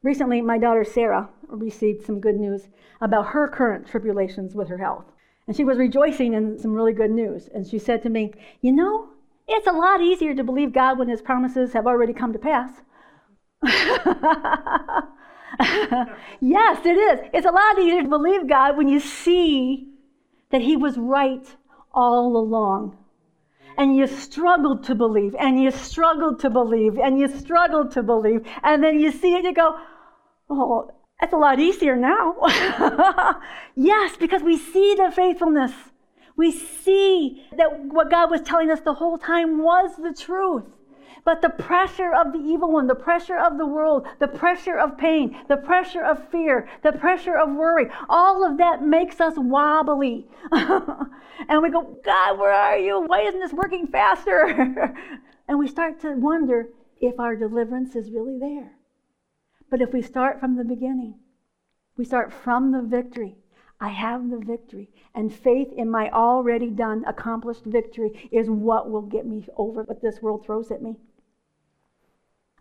[0.01, 2.69] Recently, my daughter Sarah received some good news
[3.01, 5.05] about her current tribulations with her health.
[5.49, 7.49] And she was rejoicing in some really good news.
[7.51, 9.07] And she said to me, You know,
[9.47, 12.69] it's a lot easier to believe God when his promises have already come to pass.
[16.39, 17.21] yes, it is.
[17.33, 19.87] It's a lot easier to believe God when you see
[20.51, 21.47] that He was right
[21.95, 22.95] all along.
[23.75, 28.45] And you struggled to believe, and you struggled to believe, and you struggled to believe,
[28.61, 29.79] and then you see it, you go,
[30.51, 32.35] oh, that's a lot easier now.
[33.75, 35.73] yes, because we see the faithfulness.
[36.37, 40.63] We see that what God was telling us the whole time was the truth.
[41.25, 44.97] But the pressure of the evil one, the pressure of the world, the pressure of
[44.97, 50.27] pain, the pressure of fear, the pressure of worry, all of that makes us wobbly.
[50.51, 53.03] and we go, God, where are you?
[53.05, 54.95] Why isn't this working faster?
[55.49, 56.69] and we start to wonder
[57.01, 58.78] if our deliverance is really there.
[59.69, 61.15] But if we start from the beginning,
[61.97, 63.35] we start from the victory.
[63.79, 64.89] I have the victory.
[65.15, 70.01] And faith in my already done, accomplished victory is what will get me over what
[70.01, 70.95] this world throws at me.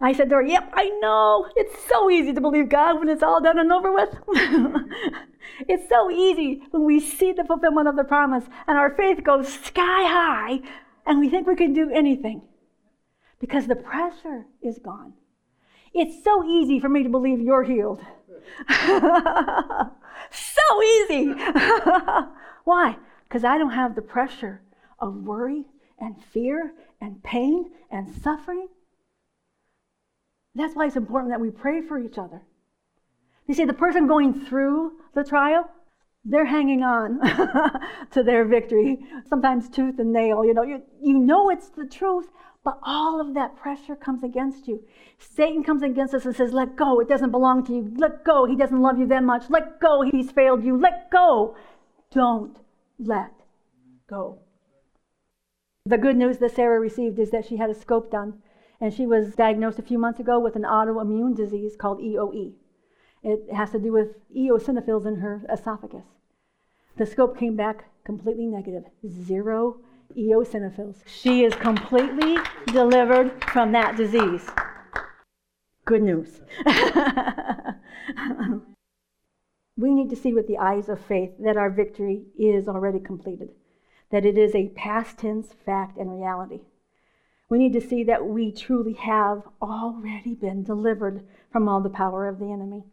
[0.00, 1.48] I said to her, Yep, I know.
[1.56, 4.16] It's so easy to believe God when it's all done and over with.
[5.68, 9.52] it's so easy when we see the fulfillment of the promise and our faith goes
[9.52, 10.60] sky high
[11.04, 12.42] and we think we can do anything
[13.40, 15.14] because the pressure is gone.
[15.94, 18.01] It's so easy for me to believe you're healed.
[20.31, 21.33] so easy.
[22.64, 22.96] Why?
[23.29, 24.62] Because I don't have the pressure
[24.98, 25.64] of worry
[25.98, 28.68] and fear and pain and suffering
[30.59, 32.42] that's why it's important that we pray for each other.
[33.46, 35.70] You see, the person going through the trial,
[36.24, 37.20] they're hanging on
[38.11, 38.98] to their victory,
[39.29, 40.44] sometimes tooth and nail.
[40.44, 42.27] You know, you, you know it's the truth,
[42.68, 44.85] but all of that pressure comes against you.
[45.18, 47.94] Satan comes against us and says, Let go, it doesn't belong to you.
[47.96, 49.48] Let go, he doesn't love you that much.
[49.48, 50.76] Let go, he's failed you.
[50.76, 51.57] Let go.
[52.11, 52.59] Don't
[52.98, 53.33] let
[54.07, 54.40] go.
[55.87, 58.42] The good news that Sarah received is that she had a scope done
[58.83, 62.52] and she was diagnosed a few months ago with an autoimmune disease called EOE.
[63.22, 66.04] It has to do with eosinophils in her esophagus.
[66.98, 69.81] The scope came back completely negative, zero
[70.16, 70.96] eosinophils.
[71.06, 74.48] She is completely delivered from that disease.
[75.84, 76.40] Good news.
[79.76, 83.50] we need to see with the eyes of faith that our victory is already completed,
[84.10, 86.60] that it is a past tense fact and reality.
[87.48, 92.28] We need to see that we truly have already been delivered from all the power
[92.28, 92.84] of the enemy.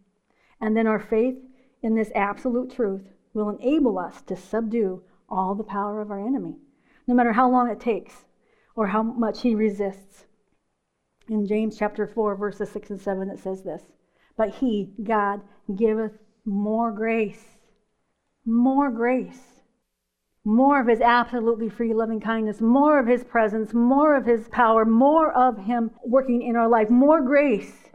[0.61, 1.35] And then our faith
[1.81, 6.55] in this absolute truth will enable us to subdue all the power of our enemy,
[7.07, 8.25] no matter how long it takes
[8.75, 10.25] or how much he resists.
[11.27, 13.83] In James chapter 4, verses 6 and 7, it says this
[14.37, 15.41] But he, God,
[15.75, 16.13] giveth
[16.45, 17.57] more grace,
[18.45, 19.55] more grace
[20.45, 24.85] more of his absolutely free loving kindness, more of his presence, more of his power,
[24.85, 27.89] more of him working in our life, more grace.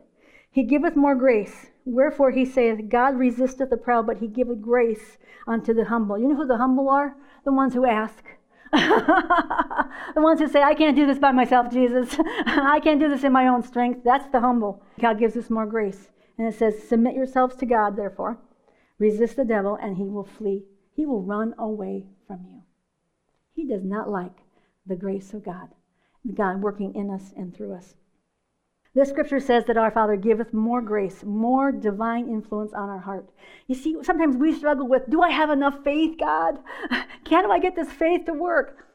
[0.51, 1.69] He giveth more grace.
[1.85, 6.19] Wherefore he saith, God resisteth the proud, but he giveth grace unto the humble.
[6.19, 7.15] You know who the humble are?
[7.45, 8.25] The ones who ask.
[10.15, 12.17] the ones who say, I can't do this by myself, Jesus.
[12.47, 14.03] I can't do this in my own strength.
[14.05, 14.83] That's the humble.
[15.01, 16.09] God gives us more grace.
[16.39, 18.39] And it says, Submit yourselves to God, therefore.
[18.99, 20.65] Resist the devil, and he will flee.
[20.93, 22.63] He will run away from you.
[23.55, 24.39] He does not like
[24.87, 25.69] the grace of God,
[26.35, 27.95] God working in us and through us.
[28.95, 33.29] This scripture says that our Father giveth more grace, more divine influence on our heart.
[33.69, 36.59] You see, sometimes we struggle with do I have enough faith, God?
[37.25, 38.87] Can I get this faith to work?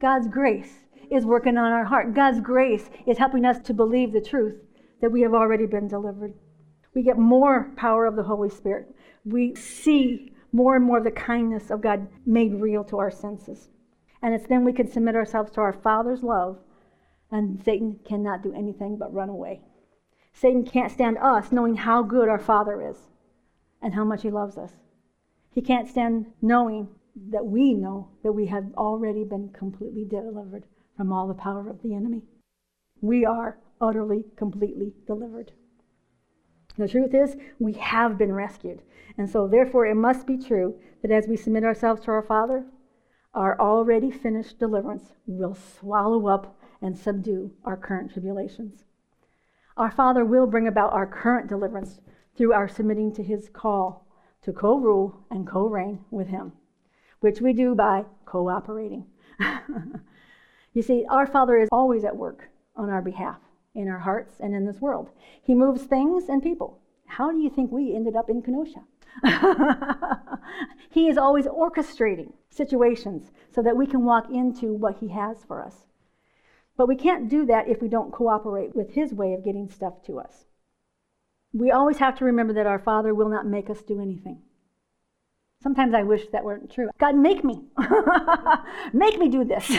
[0.00, 0.72] God's grace
[1.10, 2.14] is working on our heart.
[2.14, 4.56] God's grace is helping us to believe the truth
[5.00, 6.34] that we have already been delivered.
[6.94, 8.94] We get more power of the Holy Spirit.
[9.24, 13.68] We see more and more of the kindness of God made real to our senses.
[14.22, 16.58] And it's then we can submit ourselves to our Father's love,
[17.32, 19.62] and Satan cannot do anything but run away.
[20.32, 23.08] Satan can't stand us knowing how good our Father is
[23.80, 24.72] and how much He loves us.
[25.50, 26.88] He can't stand knowing
[27.30, 30.64] that we know that we have already been completely delivered
[30.96, 32.22] from all the power of the enemy.
[33.00, 35.52] We are utterly, completely delivered.
[36.78, 38.80] The truth is, we have been rescued.
[39.18, 42.64] And so, therefore, it must be true that as we submit ourselves to our Father,
[43.34, 48.84] our already finished deliverance will swallow up and subdue our current tribulations.
[49.76, 52.00] Our Father will bring about our current deliverance
[52.36, 54.06] through our submitting to His call
[54.42, 56.52] to co rule and co reign with Him,
[57.20, 59.06] which we do by cooperating.
[60.74, 63.38] you see, our Father is always at work on our behalf
[63.74, 65.10] in our hearts and in this world.
[65.42, 66.80] He moves things and people.
[67.06, 68.82] How do you think we ended up in Kenosha?
[70.90, 75.62] he is always orchestrating situations so that we can walk into what He has for
[75.62, 75.86] us.
[76.82, 80.02] But we can't do that if we don't cooperate with His way of getting stuff
[80.06, 80.46] to us.
[81.52, 84.42] We always have to remember that our Father will not make us do anything.
[85.62, 86.90] Sometimes I wish that weren't true.
[86.98, 87.66] God, make me.
[88.92, 89.68] make me do this.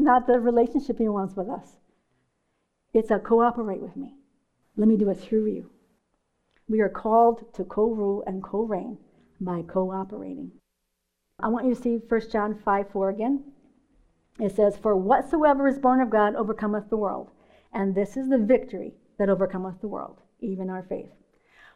[0.00, 1.76] not the relationship He wants with us.
[2.94, 4.14] It's a cooperate with me.
[4.78, 5.68] Let me do it through you.
[6.66, 8.96] We are called to co rule and co reign
[9.38, 10.52] by cooperating.
[11.38, 13.52] I want you to see 1 John 5 4 again.
[14.38, 17.30] It says, For whatsoever is born of God overcometh the world.
[17.72, 21.10] And this is the victory that overcometh the world, even our faith.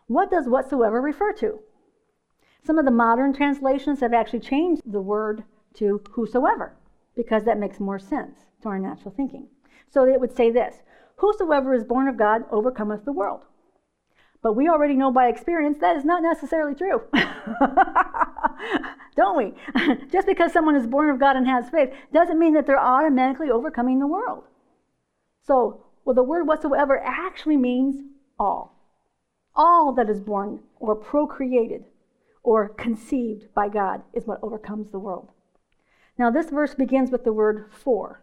[0.06, 1.60] What does whatsoever refer to?
[2.64, 5.44] Some of the modern translations have actually changed the word
[5.74, 6.76] to whosoever
[7.14, 9.48] because that makes more sense to our natural thinking.
[9.88, 10.82] So it would say this
[11.16, 13.44] Whosoever is born of God overcometh the world.
[14.42, 17.02] But we already know by experience that is not necessarily true.
[19.16, 19.54] Don't we?
[20.12, 23.50] Just because someone is born of God and has faith doesn't mean that they're automatically
[23.50, 24.44] overcoming the world.
[25.44, 28.04] So, well, the word whatsoever actually means
[28.38, 28.74] all.
[29.56, 31.86] All that is born or procreated
[32.44, 35.30] or conceived by God is what overcomes the world.
[36.16, 38.22] Now, this verse begins with the word for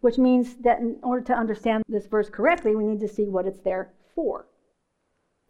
[0.00, 3.46] which means that in order to understand this verse correctly, we need to see what
[3.46, 4.46] it's there for.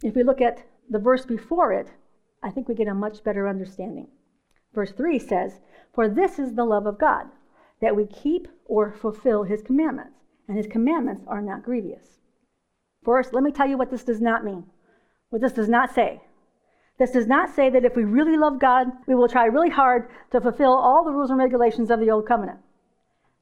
[0.02, 1.88] If we look at the verse before it,
[2.42, 4.08] I think we get a much better understanding.
[4.74, 5.60] Verse 3 says,
[5.92, 7.26] For this is the love of God,
[7.80, 10.14] that we keep or fulfill his commandments,
[10.46, 12.20] and his commandments are not grievous.
[13.04, 14.64] First, let me tell you what this does not mean,
[15.30, 16.20] what this does not say.
[16.98, 20.08] This does not say that if we really love God, we will try really hard
[20.32, 22.58] to fulfill all the rules and regulations of the Old Covenant.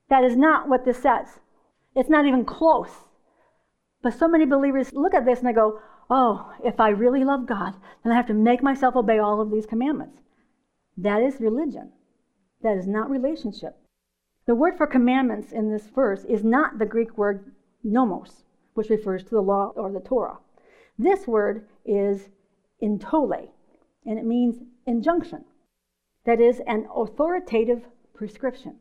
[0.08, 1.40] That is not what this says.
[1.94, 3.04] It's not even close.
[4.02, 7.46] But so many believers look at this and they go, oh, if I really love
[7.46, 10.20] God, then I have to make myself obey all of these commandments.
[10.96, 11.92] That is religion.
[12.62, 13.76] That is not relationship.
[14.46, 17.52] The word for commandments in this verse is not the Greek word
[17.82, 18.44] nomos,
[18.74, 20.38] which refers to the law or the Torah.
[20.98, 22.28] This word is
[22.80, 23.52] entole,
[24.04, 25.44] and it means injunction.
[26.24, 27.84] That is an authoritative
[28.14, 28.76] prescription.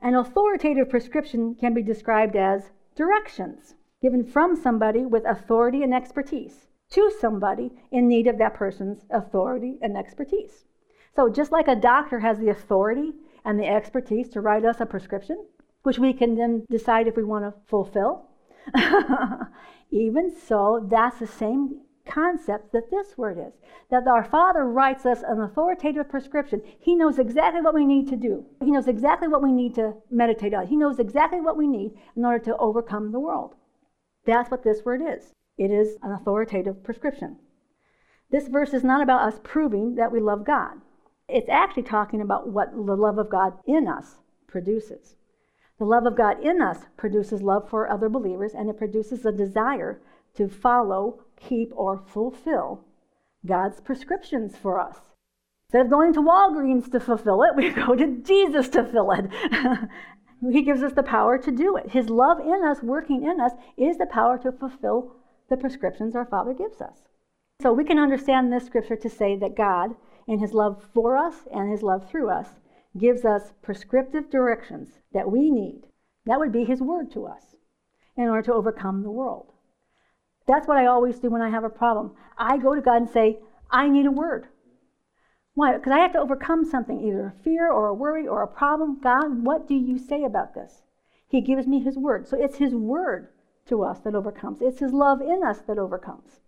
[0.00, 6.66] An authoritative prescription can be described as directions given from somebody with authority and expertise
[6.90, 10.64] to somebody in need of that person's authority and expertise.
[11.14, 13.12] So, just like a doctor has the authority
[13.44, 15.44] and the expertise to write us a prescription,
[15.82, 18.26] which we can then decide if we want to fulfill,
[19.90, 23.52] even so, that's the same concept that this word is.
[23.90, 26.62] That our Father writes us an authoritative prescription.
[26.78, 29.94] He knows exactly what we need to do, He knows exactly what we need to
[30.10, 30.66] meditate on.
[30.66, 33.54] He knows exactly what we need in order to overcome the world.
[34.24, 37.38] That's what this word is it is an authoritative prescription.
[38.30, 40.80] This verse is not about us proving that we love God.
[41.28, 44.16] It's actually talking about what the love of God in us
[44.46, 45.16] produces.
[45.78, 49.32] The love of God in us produces love for other believers and it produces a
[49.32, 50.00] desire
[50.34, 52.84] to follow keep, or fulfill
[53.46, 54.96] God's prescriptions for us.
[55.68, 59.30] Instead of going to Walgreens to fulfill it, we go to Jesus to fill it.
[60.52, 61.90] he gives us the power to do it.
[61.90, 65.12] His love in us, working in us, is the power to fulfill
[65.48, 67.02] the prescriptions our Father gives us.
[67.60, 71.48] So we can understand this scripture to say that God, in His love for us
[71.52, 72.48] and His love through us,
[72.96, 75.82] gives us prescriptive directions that we need.
[76.26, 77.56] That would be His word to us
[78.16, 79.52] in order to overcome the world.
[80.46, 82.12] That's what I always do when I have a problem.
[82.36, 83.38] I go to God and say,
[83.70, 84.48] I need a word.
[85.58, 85.76] Why?
[85.76, 89.00] Because I have to overcome something, either a fear or a worry or a problem.
[89.02, 90.84] God, what do you say about this?
[91.26, 92.28] He gives me His word.
[92.28, 93.30] So it's His word
[93.66, 94.62] to us that overcomes.
[94.62, 96.38] It's His love in us that overcomes.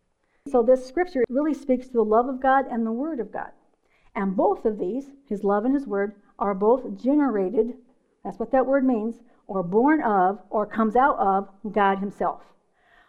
[0.47, 3.51] So this scripture really speaks to the love of God and the Word of God.
[4.15, 7.79] And both of these, His love and His Word, are both generated,
[8.23, 9.17] that's what that word means,
[9.49, 12.55] or born of, or comes out of God Himself.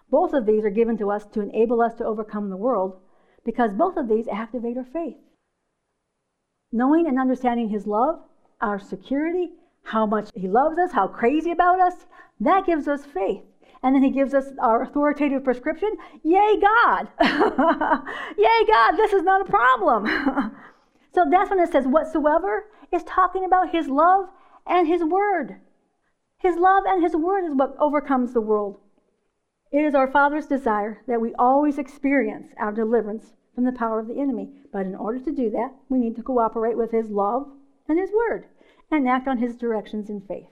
[0.09, 2.99] Both of these are given to us to enable us to overcome the world
[3.45, 5.17] because both of these activate our faith.
[6.71, 8.19] Knowing and understanding His love,
[8.61, 9.51] our security,
[9.83, 12.05] how much He loves us, how crazy about us,
[12.39, 13.41] that gives us faith.
[13.83, 15.91] And then He gives us our authoritative prescription
[16.23, 17.07] Yay, God!
[18.37, 20.05] Yay, God, this is not a problem.
[21.13, 24.29] so that's when it says whatsoever is talking about His love
[24.67, 25.57] and His word.
[26.37, 28.79] His love and His word is what overcomes the world.
[29.71, 34.07] It is our Father's desire that we always experience our deliverance from the power of
[34.07, 34.49] the enemy.
[34.71, 37.51] But in order to do that, we need to cooperate with His love
[37.87, 38.45] and His Word
[38.89, 40.49] and act on His directions in faith,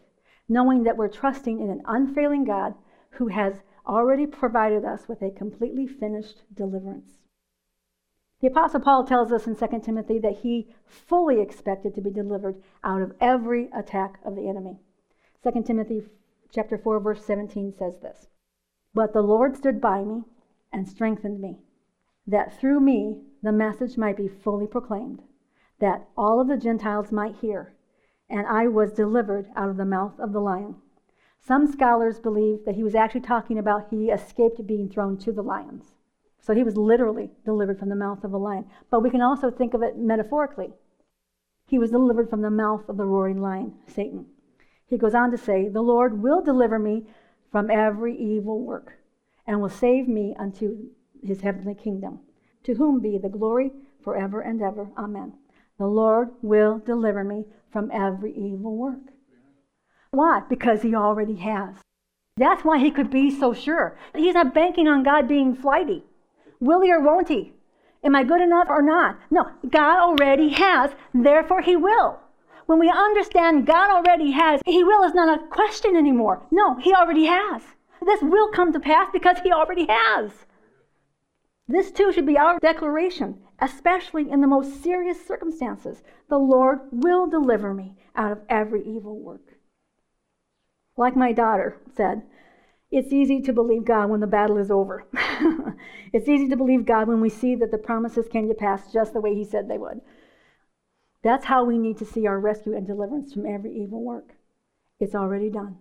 [0.48, 2.76] knowing that we're trusting in an unfailing God
[3.12, 7.20] who has already provided us with a completely finished deliverance.
[8.42, 12.62] The Apostle Paul tells us in 2 Timothy that he fully expected to be delivered
[12.84, 14.80] out of every attack of the enemy.
[15.44, 16.04] 2 Timothy
[16.52, 18.28] chapter 4 verse 17 says this.
[18.94, 20.24] But the Lord stood by me
[20.72, 21.60] and strengthened me
[22.30, 25.24] that through me the message might be fully proclaimed,
[25.80, 27.74] that all of the Gentiles might hear,
[28.30, 30.76] and I was delivered out of the mouth of the lion.
[31.40, 35.42] Some scholars believe that he was actually talking about he escaped being thrown to the
[35.42, 35.96] lions.
[36.40, 38.66] So he was literally delivered from the mouth of a lion.
[38.90, 40.74] But we can also think of it metaphorically.
[41.66, 44.28] He was delivered from the mouth of the roaring lion, Satan.
[44.86, 47.08] He goes on to say, The Lord will deliver me
[47.52, 49.00] from every evil work
[49.48, 50.90] and will save me unto
[51.24, 52.20] his heavenly kingdom.
[52.64, 53.72] To whom be the glory
[54.04, 54.90] forever and ever.
[54.98, 55.34] Amen.
[55.78, 59.14] The Lord will deliver me from every evil work.
[60.12, 60.42] Why?
[60.50, 61.76] Because he already has.
[62.36, 63.98] That's why he could be so sure.
[64.16, 66.04] He's not banking on God being flighty.
[66.60, 67.54] Will he or won't he?
[68.04, 69.20] Am I good enough or not?
[69.30, 72.20] No, God already has, therefore he will.
[72.66, 76.44] When we understand God already has, he will is not a question anymore.
[76.52, 77.62] No, he already has.
[78.06, 80.32] This will come to pass because he already has.
[81.70, 86.02] This too should be our declaration, especially in the most serious circumstances.
[86.28, 89.60] The Lord will deliver me out of every evil work.
[90.98, 92.24] Like my daughter said,
[92.90, 95.06] it's easy to believe God when the battle is over.
[96.12, 99.14] it's easy to believe God when we see that the promises came to pass just
[99.14, 100.02] the way He said they would.
[101.22, 104.34] That's how we need to see our rescue and deliverance from every evil work.
[105.00, 105.78] It's already done.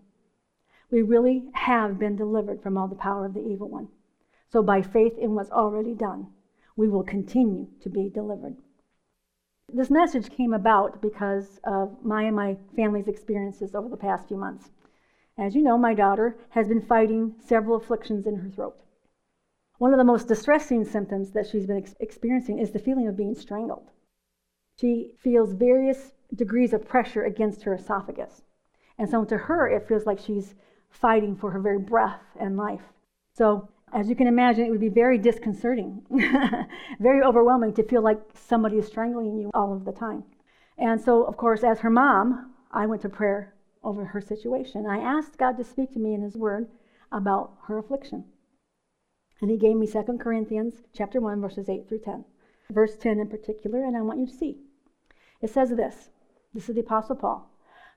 [0.90, 3.88] We really have been delivered from all the power of the evil one.
[4.50, 6.28] So, by faith in what's already done,
[6.76, 8.56] we will continue to be delivered.
[9.72, 14.38] This message came about because of my and my family's experiences over the past few
[14.38, 14.70] months.
[15.36, 18.76] As you know, my daughter has been fighting several afflictions in her throat.
[19.76, 23.16] One of the most distressing symptoms that she's been ex- experiencing is the feeling of
[23.16, 23.90] being strangled.
[24.80, 28.42] She feels various degrees of pressure against her esophagus.
[28.98, 30.54] And so to her, it feels like she's
[30.88, 32.92] fighting for her very breath and life.
[33.34, 36.02] So as you can imagine, it would be very disconcerting,
[37.00, 40.24] very overwhelming to feel like somebody is strangling you all of the time.
[40.76, 44.86] And so, of course, as her mom, I went to prayer over her situation.
[44.86, 46.68] I asked God to speak to me in His Word
[47.10, 48.24] about her affliction.
[49.40, 52.24] And He gave me 2 Corinthians chapter 1, verses 8 through 10.
[52.70, 54.58] Verse 10 in particular, and I want you to see.
[55.40, 56.10] It says this
[56.54, 57.50] this is the Apostle Paul.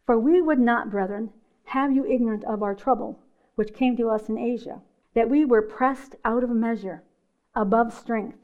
[0.06, 1.32] For we would not, brethren,
[1.66, 3.20] have you ignorant of our trouble,
[3.56, 4.82] which came to us in Asia
[5.14, 7.04] that we were pressed out of measure,
[7.56, 8.38] above strength,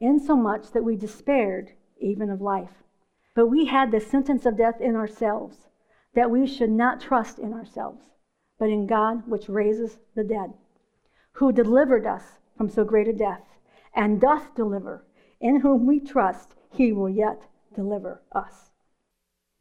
[0.00, 2.82] insomuch that we despaired even of life.
[3.34, 5.68] But we had the sentence of death in ourselves,
[6.14, 8.10] that we should not trust in ourselves,
[8.58, 10.54] but in God which raises the dead,
[11.32, 13.42] who delivered us from so great a death,
[13.94, 15.04] and doth deliver,
[15.40, 17.42] in whom we trust, he will yet
[17.74, 18.70] deliver us.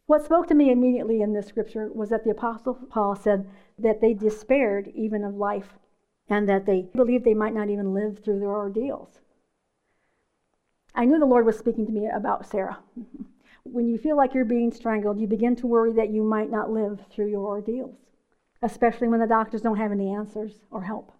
[0.05, 3.49] What spoke to me immediately in this scripture was that the Apostle Paul said
[3.79, 5.77] that they despaired even of life
[6.29, 9.19] and that they believed they might not even live through their ordeals.
[10.95, 12.79] I knew the Lord was speaking to me about Sarah.
[13.65, 16.69] When you feel like you're being strangled, you begin to worry that you might not
[16.69, 17.95] live through your ordeals,
[18.61, 21.13] especially when the doctors don't have any answers or help.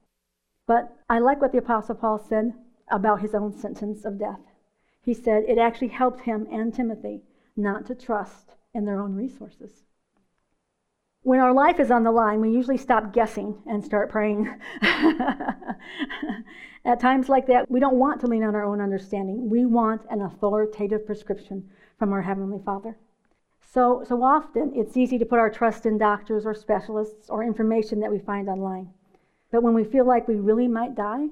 [0.68, 2.54] But I like what the Apostle Paul said
[2.90, 4.42] about his own sentence of death.
[5.02, 7.24] He said it actually helped him and Timothy
[7.56, 9.84] not to trust in their own resources.
[11.24, 14.54] When our life is on the line, we usually stop guessing and start praying.
[16.86, 19.50] At times like that, we don't want to lean on our own understanding.
[19.50, 22.98] We want an authoritative prescription from our Heavenly Father.
[23.62, 28.02] So, so often, it's easy to put our trust in doctors or specialists or information
[28.02, 28.90] that we find online.
[29.50, 31.28] But when we feel like we really might die,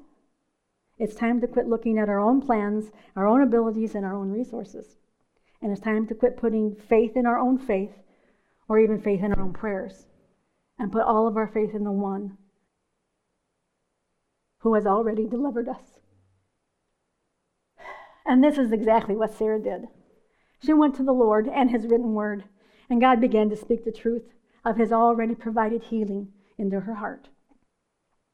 [0.97, 4.31] it's time to quit looking at our own plans, our own abilities, and our own
[4.31, 4.95] resources.
[5.61, 7.91] And it's time to quit putting faith in our own faith
[8.71, 10.05] or even faith in our own prayers
[10.79, 12.37] and put all of our faith in the one
[14.59, 15.99] who has already delivered us.
[18.25, 19.89] And this is exactly what Sarah did.
[20.63, 22.45] She went to the Lord and his written word,
[22.89, 24.23] and God began to speak the truth
[24.63, 27.27] of his already provided healing into her heart.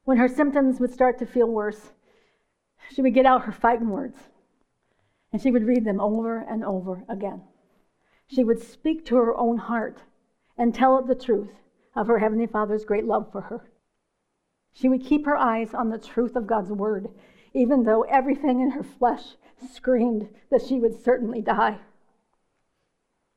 [0.03, 1.93] When her symptoms would start to feel worse,
[2.91, 4.19] she would get out her fighting words
[5.33, 7.41] and she would read them over and over again.
[8.27, 10.03] She would speak to her own heart
[10.57, 11.51] and tell it the truth
[11.95, 13.69] of her Heavenly Father's great love for her.
[14.73, 17.09] She would keep her eyes on the truth of God's Word,
[17.53, 19.35] even though everything in her flesh
[19.71, 21.79] screamed that she would certainly die.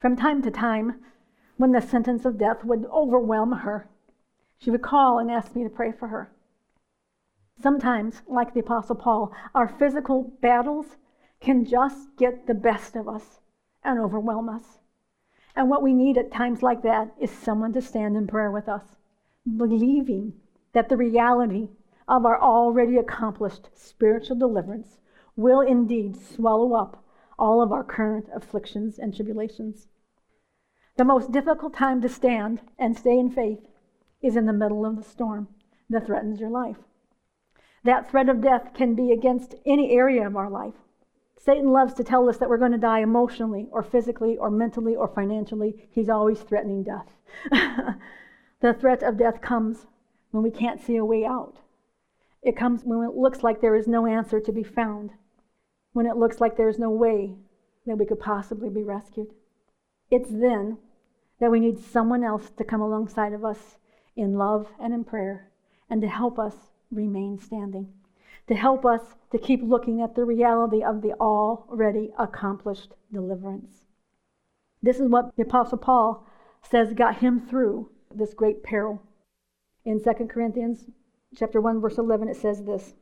[0.00, 1.00] From time to time,
[1.56, 3.88] when the sentence of death would overwhelm her,
[4.58, 6.30] she would call and ask me to pray for her.
[7.62, 10.96] Sometimes, like the Apostle Paul, our physical battles
[11.40, 13.40] can just get the best of us
[13.82, 14.79] and overwhelm us.
[15.60, 18.66] And what we need at times like that is someone to stand in prayer with
[18.66, 18.96] us,
[19.44, 20.32] believing
[20.72, 21.68] that the reality
[22.08, 25.00] of our already accomplished spiritual deliverance
[25.36, 27.04] will indeed swallow up
[27.38, 29.88] all of our current afflictions and tribulations.
[30.96, 33.68] The most difficult time to stand and stay in faith
[34.22, 35.48] is in the middle of the storm
[35.90, 36.78] that threatens your life.
[37.84, 40.80] That threat of death can be against any area of our life.
[41.42, 44.94] Satan loves to tell us that we're going to die emotionally or physically or mentally
[44.94, 45.88] or financially.
[45.90, 47.16] He's always threatening death.
[48.60, 49.86] the threat of death comes
[50.32, 51.56] when we can't see a way out.
[52.42, 55.12] It comes when it looks like there is no answer to be found,
[55.94, 57.36] when it looks like there's no way
[57.86, 59.32] that we could possibly be rescued.
[60.10, 60.76] It's then
[61.40, 63.78] that we need someone else to come alongside of us
[64.14, 65.50] in love and in prayer
[65.88, 66.54] and to help us
[66.90, 67.94] remain standing,
[68.46, 73.86] to help us to keep looking at the reality of the already accomplished deliverance.
[74.82, 76.26] This is what the Apostle Paul
[76.62, 79.02] says got him through this great peril.
[79.84, 80.86] In 2 Corinthians
[81.34, 82.94] chapter 1 verse 11 it says this.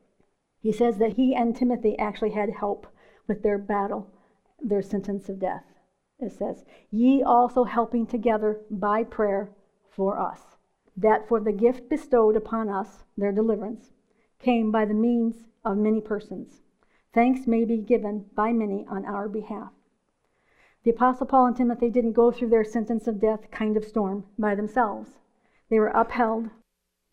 [0.60, 2.86] He says that he and Timothy actually had help
[3.26, 4.10] with their battle,
[4.60, 5.64] their sentence of death.
[6.18, 9.54] It says, "Ye also helping together by prayer
[9.88, 10.58] for us."
[10.98, 13.92] that for the gift bestowed upon us, their deliverance,
[14.38, 16.62] came by the means of many persons.
[17.12, 19.72] Thanks may be given by many on our behalf.
[20.84, 24.24] The Apostle Paul and Timothy didn't go through their sentence of death kind of storm
[24.38, 25.18] by themselves.
[25.68, 26.50] They were upheld,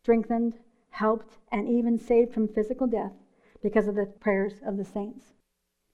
[0.01, 0.59] strengthened,
[0.91, 3.13] helped, and even saved from physical death
[3.61, 5.34] because of the prayers of the saints.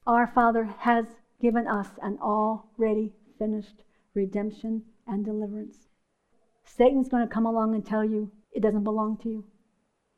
[0.06, 1.06] Our Father has
[1.40, 3.82] given us an already finished
[4.14, 5.88] redemption and deliverance.
[6.64, 9.44] Satan's going to come along and tell you it doesn't belong to you.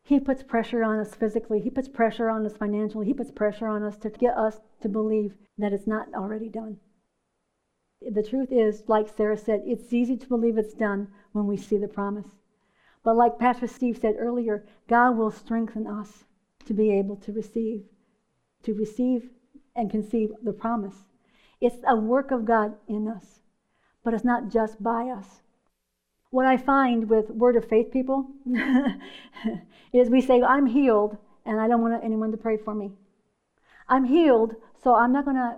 [0.04, 3.66] He puts pressure on us physically, he puts pressure on us financially, he puts pressure
[3.66, 6.76] on us to get us to believe that it's not already done.
[8.06, 11.78] The truth is, like Sarah said, it's easy to believe it's done when we see
[11.78, 12.26] the promise.
[13.02, 16.24] But like Pastor Steve said earlier, God will strengthen us
[16.66, 17.84] to be able to receive,
[18.62, 19.30] to receive
[19.74, 21.08] and conceive the promise.
[21.62, 23.40] It's a work of God in us,
[24.02, 25.40] but it's not just by us.
[26.34, 28.26] What I find with word of faith people
[29.92, 31.16] is we say, I'm healed
[31.46, 32.90] and I don't want anyone to pray for me.
[33.88, 35.54] I'm healed, so I'm not going to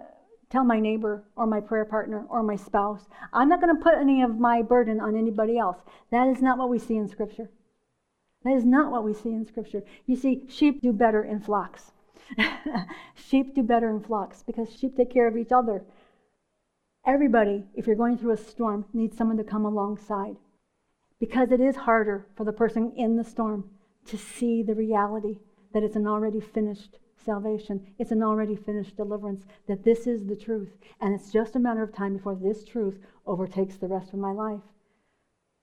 [0.50, 3.08] tell my neighbor or my prayer partner or my spouse.
[3.32, 5.78] I'm not going to put any of my burden on anybody else.
[6.10, 7.48] That is not what we see in Scripture.
[8.44, 9.82] That is not what we see in Scripture.
[10.04, 11.92] You see, sheep do better in flocks.
[13.14, 15.86] sheep do better in flocks because sheep take care of each other.
[17.06, 20.36] Everybody, if you're going through a storm, needs someone to come alongside
[21.18, 23.70] because it is harder for the person in the storm
[24.06, 25.38] to see the reality
[25.72, 30.36] that it's an already finished salvation, it's an already finished deliverance, that this is the
[30.36, 30.76] truth.
[31.00, 34.32] And it's just a matter of time before this truth overtakes the rest of my
[34.32, 34.62] life.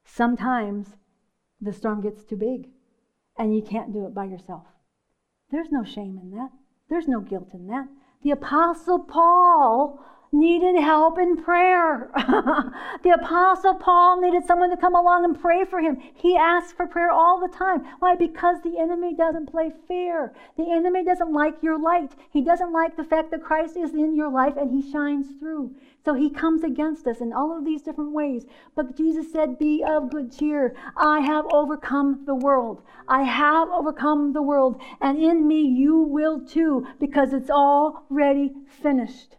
[0.04, 0.98] Sometimes
[1.62, 2.70] the storm gets too big
[3.38, 4.66] and you can't do it by yourself.
[5.50, 6.52] There's no shame in that,
[6.90, 7.88] there's no guilt in that.
[8.22, 12.10] The Apostle Paul needed help in prayer.
[13.04, 15.98] the Apostle Paul needed someone to come along and pray for him.
[16.16, 17.86] He asked for prayer all the time.
[18.00, 18.16] Why?
[18.16, 20.34] Because the enemy doesn't play fair.
[20.58, 22.14] The enemy doesn't like your light.
[22.32, 25.76] He doesn't like the fact that Christ is in your life and he shines through.
[26.04, 28.46] So he comes against us in all of these different ways.
[28.76, 30.76] But Jesus said, Be of good cheer.
[30.98, 32.82] I have overcome the world.
[33.08, 34.82] I have overcome the world.
[35.00, 39.38] And in me you will too, because it's already finished.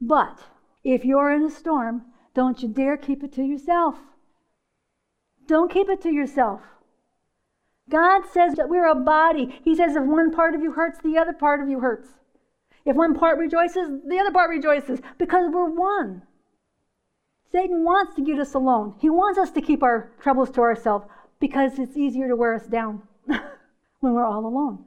[0.00, 0.44] But
[0.84, 2.02] if you're in a storm,
[2.34, 3.96] don't you dare keep it to yourself.
[5.46, 6.60] Don't keep it to yourself.
[7.88, 9.60] God says that we're a body.
[9.64, 12.08] He says if one part of you hurts, the other part of you hurts.
[12.84, 16.22] If one part rejoices, the other part rejoices because we're one.
[17.50, 18.94] Satan wants to get us alone.
[18.98, 21.06] He wants us to keep our troubles to ourselves
[21.40, 24.84] because it's easier to wear us down when we're all alone.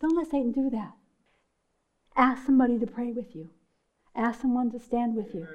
[0.00, 0.92] Don't let Satan do that.
[2.14, 3.48] Ask somebody to pray with you.
[4.14, 5.46] Ask someone to stand with you.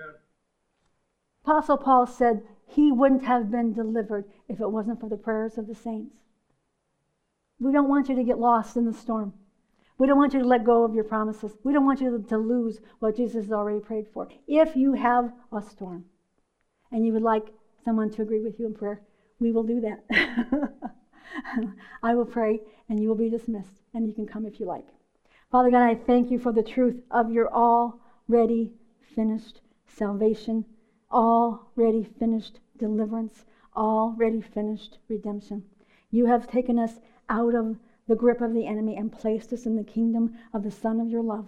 [1.43, 5.67] Apostle Paul said he wouldn't have been delivered if it wasn't for the prayers of
[5.67, 6.15] the saints.
[7.59, 9.33] We don't want you to get lost in the storm.
[9.97, 11.53] We don't want you to let go of your promises.
[11.63, 14.27] We don't want you to lose what Jesus has already prayed for.
[14.47, 16.05] If you have a storm
[16.91, 17.47] and you would like
[17.83, 19.01] someone to agree with you in prayer,
[19.39, 20.03] we will do that.
[22.03, 24.87] I will pray and you will be dismissed, and you can come if you like.
[25.51, 27.49] Father God, I thank you for the truth of your
[28.29, 28.73] already
[29.15, 30.65] finished salvation,
[31.11, 35.63] already finished deliverance, already finished redemption.
[36.11, 36.99] You have taken us
[37.29, 40.71] out of the grip of the enemy and placed us in the kingdom of the
[40.71, 41.47] Son of your love.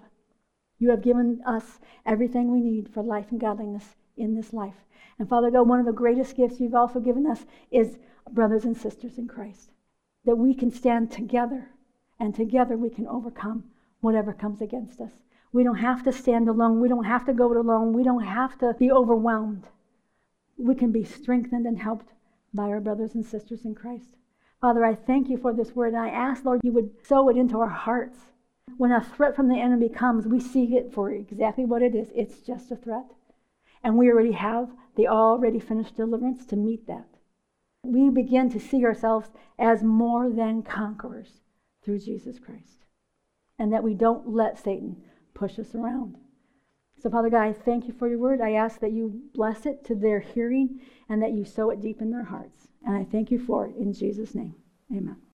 [0.77, 4.85] You have given us everything we need for life and godliness in this life.
[5.17, 7.97] And Father God, one of the greatest gifts you've also given us is
[8.31, 9.71] brothers and sisters in Christ.
[10.25, 11.69] That we can stand together
[12.19, 13.65] and together we can overcome
[14.01, 15.11] whatever comes against us.
[15.51, 16.79] We don't have to stand alone.
[16.79, 17.93] We don't have to go it alone.
[17.93, 19.67] We don't have to be overwhelmed.
[20.57, 22.13] We can be strengthened and helped
[22.53, 24.15] by our brothers and sisters in Christ.
[24.61, 27.37] Father, I thank you for this word, and I ask, Lord, you would sow it
[27.37, 28.19] into our hearts.
[28.77, 32.11] When a threat from the enemy comes, we see it for exactly what it is
[32.13, 33.05] it's just a threat.
[33.83, 37.07] And we already have the already finished deliverance to meet that.
[37.83, 41.39] We begin to see ourselves as more than conquerors
[41.81, 42.85] through Jesus Christ.
[43.57, 45.03] And that we don't let Satan
[45.39, 46.17] push us around.
[47.01, 48.41] So, Father God, I thank you for your word.
[48.41, 52.01] I ask that you bless it to their hearing and that you sow it deep
[52.01, 52.67] in their hearts.
[52.85, 54.55] And I thank you for it in Jesus' name.
[54.91, 55.19] Amen.